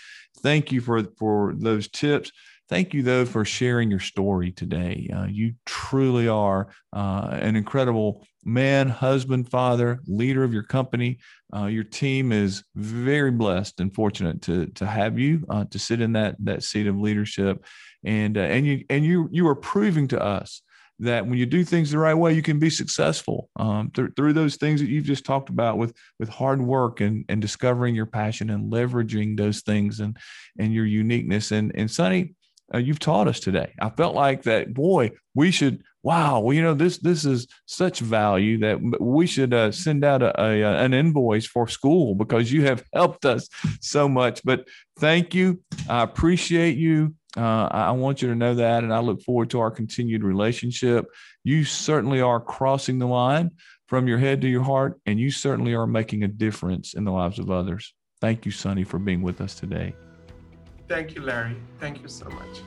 thank 0.43 0.73
you 0.73 0.81
for 0.81 1.05
for 1.17 1.55
those 1.57 1.87
tips 1.87 2.33
Thank 2.69 2.93
you, 2.93 3.03
though, 3.03 3.25
for 3.25 3.47
sharing 3.47 3.91
your 3.91 4.01
story 4.01 4.53
today. 4.53 5.09
Uh, 5.15 5.25
you 5.25 5.55
truly 5.65 6.29
are 6.29 6.69
uh, 6.93 7.31
an 7.33 7.57
incredible 7.57 8.27
man, 8.49 8.89
husband, 8.89 9.51
father, 9.51 10.01
leader 10.07 10.43
of 10.43 10.53
your 10.53 10.63
company. 10.63 11.19
Uh, 11.55 11.67
your 11.67 11.85
team 11.85 12.33
is 12.33 12.65
very 12.75 13.31
blessed 13.31 13.81
and 13.81 13.95
fortunate 13.95 14.43
to 14.43 14.67
to 14.67 14.87
have 14.87 15.19
you 15.19 15.45
uh, 15.51 15.65
to 15.71 15.79
sit 15.79 16.01
in 16.01 16.13
that 16.15 16.37
that 16.41 16.63
seat 16.63 16.87
of 16.87 16.99
leadership, 16.99 17.65
and 18.05 18.37
uh, 18.37 18.43
and 18.43 18.67
you 18.67 18.85
and 18.91 19.05
you 19.05 19.29
you 19.31 19.47
are 19.47 19.55
proving 19.55 20.09
to 20.09 20.21
us 20.21 20.63
that 21.01 21.27
when 21.27 21.39
you 21.39 21.47
do 21.47 21.63
things 21.63 21.91
the 21.91 21.99
right 21.99 22.15
way, 22.15 22.33
you 22.33 22.43
can 22.43 22.59
be 22.59 22.71
successful 22.71 23.49
um, 23.57 23.91
th- 23.95 24.11
through 24.17 24.33
those 24.33 24.57
things 24.57 24.81
that 24.81 24.89
you've 24.89 25.05
just 25.05 25.25
talked 25.25 25.49
about 25.49 25.79
with 25.79 25.95
with 26.19 26.29
hard 26.29 26.61
work 26.61 27.01
and 27.01 27.25
and 27.29 27.41
discovering 27.41 27.95
your 27.95 28.07
passion 28.07 28.51
and 28.51 28.73
leveraging 28.73 29.37
those 29.37 29.61
things 29.61 30.01
and 30.01 30.17
and 30.59 30.73
your 30.75 30.87
uniqueness. 30.87 31.53
And 31.53 31.73
and 31.75 31.91
Sunny, 31.91 32.35
uh, 32.75 32.79
you've 32.79 32.99
taught 32.99 33.29
us 33.29 33.41
today. 33.41 33.73
I 33.81 33.91
felt 33.91 34.15
like 34.15 34.43
that, 34.43 34.75
boy, 34.75 35.13
we 35.35 35.51
should, 35.51 35.83
wow, 36.03 36.41
well, 36.41 36.55
you 36.55 36.63
know, 36.63 36.75
this, 36.75 36.99
this 36.99 37.25
is 37.25 37.47
such 37.67 38.01
value 38.01 38.59
that 38.59 38.79
we 39.01 39.27
should 39.27 39.55
uh, 39.55 39.73
send 39.73 40.05
out 40.05 40.23
a, 40.23 40.41
a, 40.41 40.85
an 40.85 40.95
invoice 40.95 41.47
for 41.47 41.69
school 41.69 42.15
because 42.15 42.53
you 42.53 42.65
have 42.65 42.85
helped 42.93 43.25
us 43.25 43.49
so 43.81 44.09
much. 44.09 44.43
But 44.45 44.69
thank 44.99 45.35
you. 45.35 45.63
I 45.89 46.03
appreciate 46.03 46.77
you. 46.77 47.15
Uh, 47.37 47.69
I 47.71 47.91
want 47.93 48.21
you 48.21 48.29
to 48.29 48.35
know 48.35 48.55
that. 48.57 48.85
And 48.85 48.93
I 48.93 49.01
look 49.01 49.23
forward 49.23 49.51
to 49.51 49.61
our 49.61 49.71
continued 49.71 50.25
relationship. 50.25 51.07
You 51.45 51.65
certainly 51.65 52.21
are 52.21 52.41
crossing 52.41 52.99
the 52.99 53.07
line 53.07 53.53
from 53.87 54.07
your 54.07 54.19
head 54.19 54.43
to 54.43 54.49
your 54.49 54.63
heart, 54.63 55.01
and 55.07 55.19
you 55.19 55.31
certainly 55.31 55.75
are 55.75 55.87
making 55.87 56.23
a 56.23 56.29
difference 56.29 56.93
in 56.95 57.05
the 57.05 57.11
lives 57.11 57.39
of 57.39 57.51
others. 57.51 57.95
Thank 58.21 58.45
you, 58.45 58.53
Sunny, 58.53 58.85
for 58.85 58.99
being 58.99 59.23
with 59.23 59.41
us 59.41 59.55
today. 59.55 59.95
Thank 60.89 61.15
you, 61.15 61.23
Larry. 61.23 61.57
Thank 61.81 62.03
you 62.03 62.09
so 62.09 62.29
much. 62.31 62.63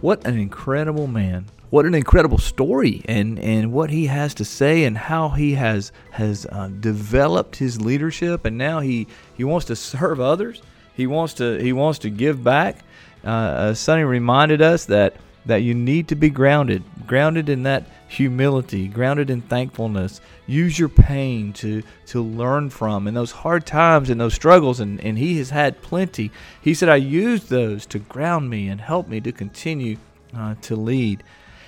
What 0.00 0.26
an 0.26 0.38
incredible 0.38 1.06
man. 1.06 1.46
What 1.70 1.84
an 1.84 1.94
incredible 1.94 2.38
story 2.38 3.02
and, 3.04 3.38
and 3.38 3.72
what 3.72 3.90
he 3.90 4.06
has 4.06 4.32
to 4.34 4.44
say 4.44 4.84
and 4.84 4.96
how 4.96 5.30
he 5.30 5.54
has 5.54 5.92
has 6.12 6.46
uh, 6.50 6.68
developed 6.80 7.56
his 7.56 7.80
leadership 7.80 8.46
and 8.46 8.56
now 8.56 8.80
he, 8.80 9.06
he 9.36 9.44
wants 9.44 9.66
to 9.66 9.76
serve 9.76 10.20
others. 10.20 10.62
He 10.94 11.06
wants 11.06 11.34
to 11.34 11.62
he 11.62 11.72
wants 11.72 11.98
to 12.00 12.10
give 12.10 12.42
back. 12.42 12.78
Uh, 13.22 13.28
uh, 13.28 13.74
Sunny 13.74 14.04
reminded 14.04 14.62
us 14.62 14.86
that 14.86 15.16
that 15.46 15.62
you 15.62 15.74
need 15.74 16.08
to 16.08 16.14
be 16.14 16.30
grounded, 16.30 16.82
grounded 17.06 17.48
in 17.48 17.62
that 17.62 17.84
humility, 18.08 18.88
grounded 18.88 19.30
in 19.30 19.40
thankfulness. 19.42 20.20
Use 20.46 20.78
your 20.78 20.88
pain 20.88 21.52
to 21.54 21.82
to 22.06 22.22
learn 22.22 22.70
from 22.70 23.06
and 23.06 23.16
those 23.16 23.32
hard 23.32 23.66
times 23.66 24.10
and 24.10 24.20
those 24.20 24.34
struggles 24.34 24.80
and, 24.80 25.00
and 25.02 25.18
he 25.18 25.38
has 25.38 25.50
had 25.50 25.82
plenty. 25.82 26.30
He 26.60 26.74
said 26.74 26.88
I 26.88 26.96
used 26.96 27.48
those 27.48 27.86
to 27.86 27.98
ground 27.98 28.48
me 28.50 28.68
and 28.68 28.80
help 28.80 29.08
me 29.08 29.20
to 29.20 29.32
continue 29.32 29.98
uh, 30.36 30.54
to 30.62 30.76
lead. 30.76 31.22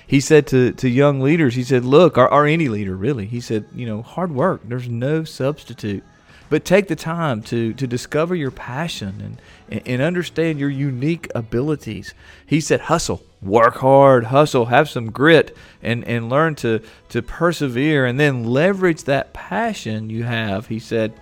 He 0.07 0.19
said 0.19 0.45
to, 0.47 0.73
to 0.73 0.89
young 0.89 1.21
leaders, 1.21 1.55
he 1.55 1.63
said, 1.63 1.85
look, 1.85 2.17
or, 2.17 2.27
or 2.27 2.45
any 2.45 2.67
leader 2.67 2.97
really, 2.97 3.25
he 3.25 3.39
said, 3.39 3.65
you 3.73 3.85
know, 3.85 4.01
hard 4.01 4.33
work, 4.33 4.61
there's 4.65 4.89
no 4.89 5.23
substitute. 5.23 6.03
But 6.51 6.65
take 6.65 6.89
the 6.89 6.97
time 6.97 7.41
to, 7.43 7.71
to 7.75 7.87
discover 7.87 8.35
your 8.35 8.51
passion 8.51 9.39
and, 9.69 9.87
and 9.87 10.01
understand 10.01 10.59
your 10.59 10.69
unique 10.69 11.31
abilities. 11.33 12.13
He 12.45 12.59
said, 12.59 12.81
hustle, 12.81 13.23
work 13.41 13.75
hard, 13.75 14.25
hustle, 14.25 14.65
have 14.65 14.89
some 14.89 15.11
grit, 15.11 15.55
and, 15.81 16.03
and 16.03 16.29
learn 16.29 16.55
to, 16.55 16.81
to 17.07 17.21
persevere 17.21 18.05
and 18.05 18.19
then 18.19 18.43
leverage 18.43 19.05
that 19.05 19.31
passion 19.31 20.09
you 20.09 20.25
have, 20.25 20.67
he 20.67 20.77
said, 20.77 21.13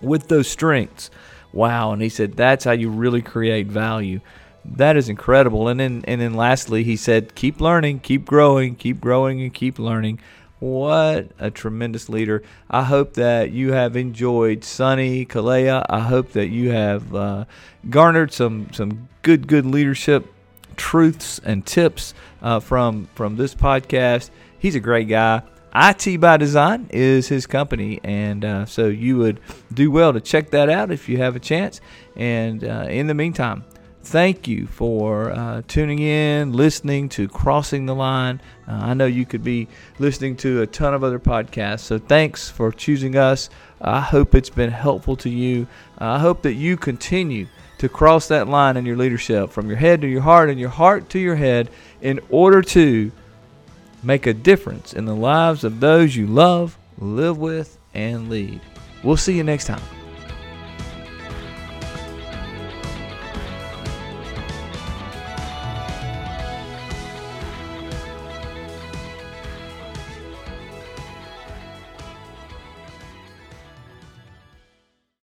with 0.00 0.28
those 0.28 0.46
strengths. 0.46 1.10
Wow. 1.52 1.92
And 1.92 2.00
he 2.00 2.08
said, 2.08 2.36
that's 2.36 2.64
how 2.64 2.70
you 2.70 2.88
really 2.88 3.20
create 3.20 3.66
value. 3.66 4.20
That 4.64 4.96
is 4.96 5.08
incredible. 5.08 5.66
And 5.66 5.80
then 5.80 6.04
and 6.06 6.20
then 6.20 6.34
lastly, 6.34 6.84
he 6.84 6.94
said, 6.94 7.34
keep 7.34 7.60
learning, 7.60 7.98
keep 7.98 8.24
growing, 8.24 8.76
keep 8.76 9.00
growing, 9.00 9.42
and 9.42 9.52
keep 9.52 9.80
learning. 9.80 10.20
What 10.62 11.32
a 11.40 11.50
tremendous 11.50 12.08
leader. 12.08 12.44
I 12.70 12.84
hope 12.84 13.14
that 13.14 13.50
you 13.50 13.72
have 13.72 13.96
enjoyed 13.96 14.62
Sunny 14.62 15.26
Kaila. 15.26 15.84
I 15.90 15.98
hope 15.98 16.30
that 16.34 16.50
you 16.50 16.70
have 16.70 17.12
uh, 17.12 17.46
garnered 17.90 18.32
some, 18.32 18.72
some 18.72 19.08
good, 19.22 19.48
good 19.48 19.66
leadership 19.66 20.32
truths 20.76 21.40
and 21.40 21.66
tips 21.66 22.14
uh, 22.42 22.60
from, 22.60 23.08
from 23.16 23.34
this 23.34 23.56
podcast. 23.56 24.30
He's 24.56 24.76
a 24.76 24.80
great 24.80 25.08
guy. 25.08 25.42
IT 25.74 26.20
by 26.20 26.36
Design 26.36 26.86
is 26.90 27.26
his 27.26 27.44
company, 27.44 27.98
and 28.04 28.44
uh, 28.44 28.64
so 28.64 28.86
you 28.86 29.18
would 29.18 29.40
do 29.74 29.90
well 29.90 30.12
to 30.12 30.20
check 30.20 30.50
that 30.50 30.68
out 30.68 30.92
if 30.92 31.08
you 31.08 31.16
have 31.16 31.34
a 31.34 31.40
chance. 31.40 31.80
And 32.14 32.62
uh, 32.62 32.86
in 32.88 33.08
the 33.08 33.14
meantime, 33.14 33.64
thank 34.02 34.48
you 34.48 34.66
for 34.66 35.30
uh, 35.30 35.62
tuning 35.68 36.00
in, 36.00 36.52
listening 36.52 37.08
to 37.10 37.28
Crossing 37.28 37.86
the 37.86 37.94
Line. 37.94 38.40
Uh, 38.66 38.72
I 38.72 38.94
know 38.94 39.06
you 39.06 39.24
could 39.24 39.44
be 39.44 39.68
listening 39.98 40.36
to 40.38 40.62
a 40.62 40.66
ton 40.66 40.94
of 40.94 41.04
other 41.04 41.18
podcasts, 41.18 41.80
so 41.80 41.98
thanks 41.98 42.50
for 42.50 42.72
choosing 42.72 43.16
us. 43.16 43.48
I 43.80 44.00
hope 44.00 44.34
it's 44.34 44.50
been 44.50 44.70
helpful 44.70 45.16
to 45.16 45.30
you. 45.30 45.66
I 45.98 46.18
hope 46.18 46.42
that 46.42 46.54
you 46.54 46.76
continue 46.76 47.46
to 47.78 47.88
cross 47.88 48.28
that 48.28 48.48
line 48.48 48.76
in 48.76 48.86
your 48.86 48.96
leadership 48.96 49.50
from 49.50 49.68
your 49.68 49.76
head 49.76 50.00
to 50.02 50.06
your 50.06 50.22
heart 50.22 50.50
and 50.50 50.60
your 50.60 50.68
heart 50.68 51.08
to 51.10 51.18
your 51.18 51.36
head 51.36 51.68
in 52.00 52.20
order 52.30 52.62
to 52.62 53.10
make 54.02 54.26
a 54.26 54.34
difference 54.34 54.92
in 54.92 55.04
the 55.04 55.16
lives 55.16 55.64
of 55.64 55.80
those 55.80 56.14
you 56.14 56.26
love, 56.26 56.76
live 56.98 57.38
with, 57.38 57.78
and 57.94 58.28
lead. 58.28 58.60
We'll 59.02 59.16
see 59.16 59.36
you 59.36 59.44
next 59.44 59.66
time. 59.66 60.01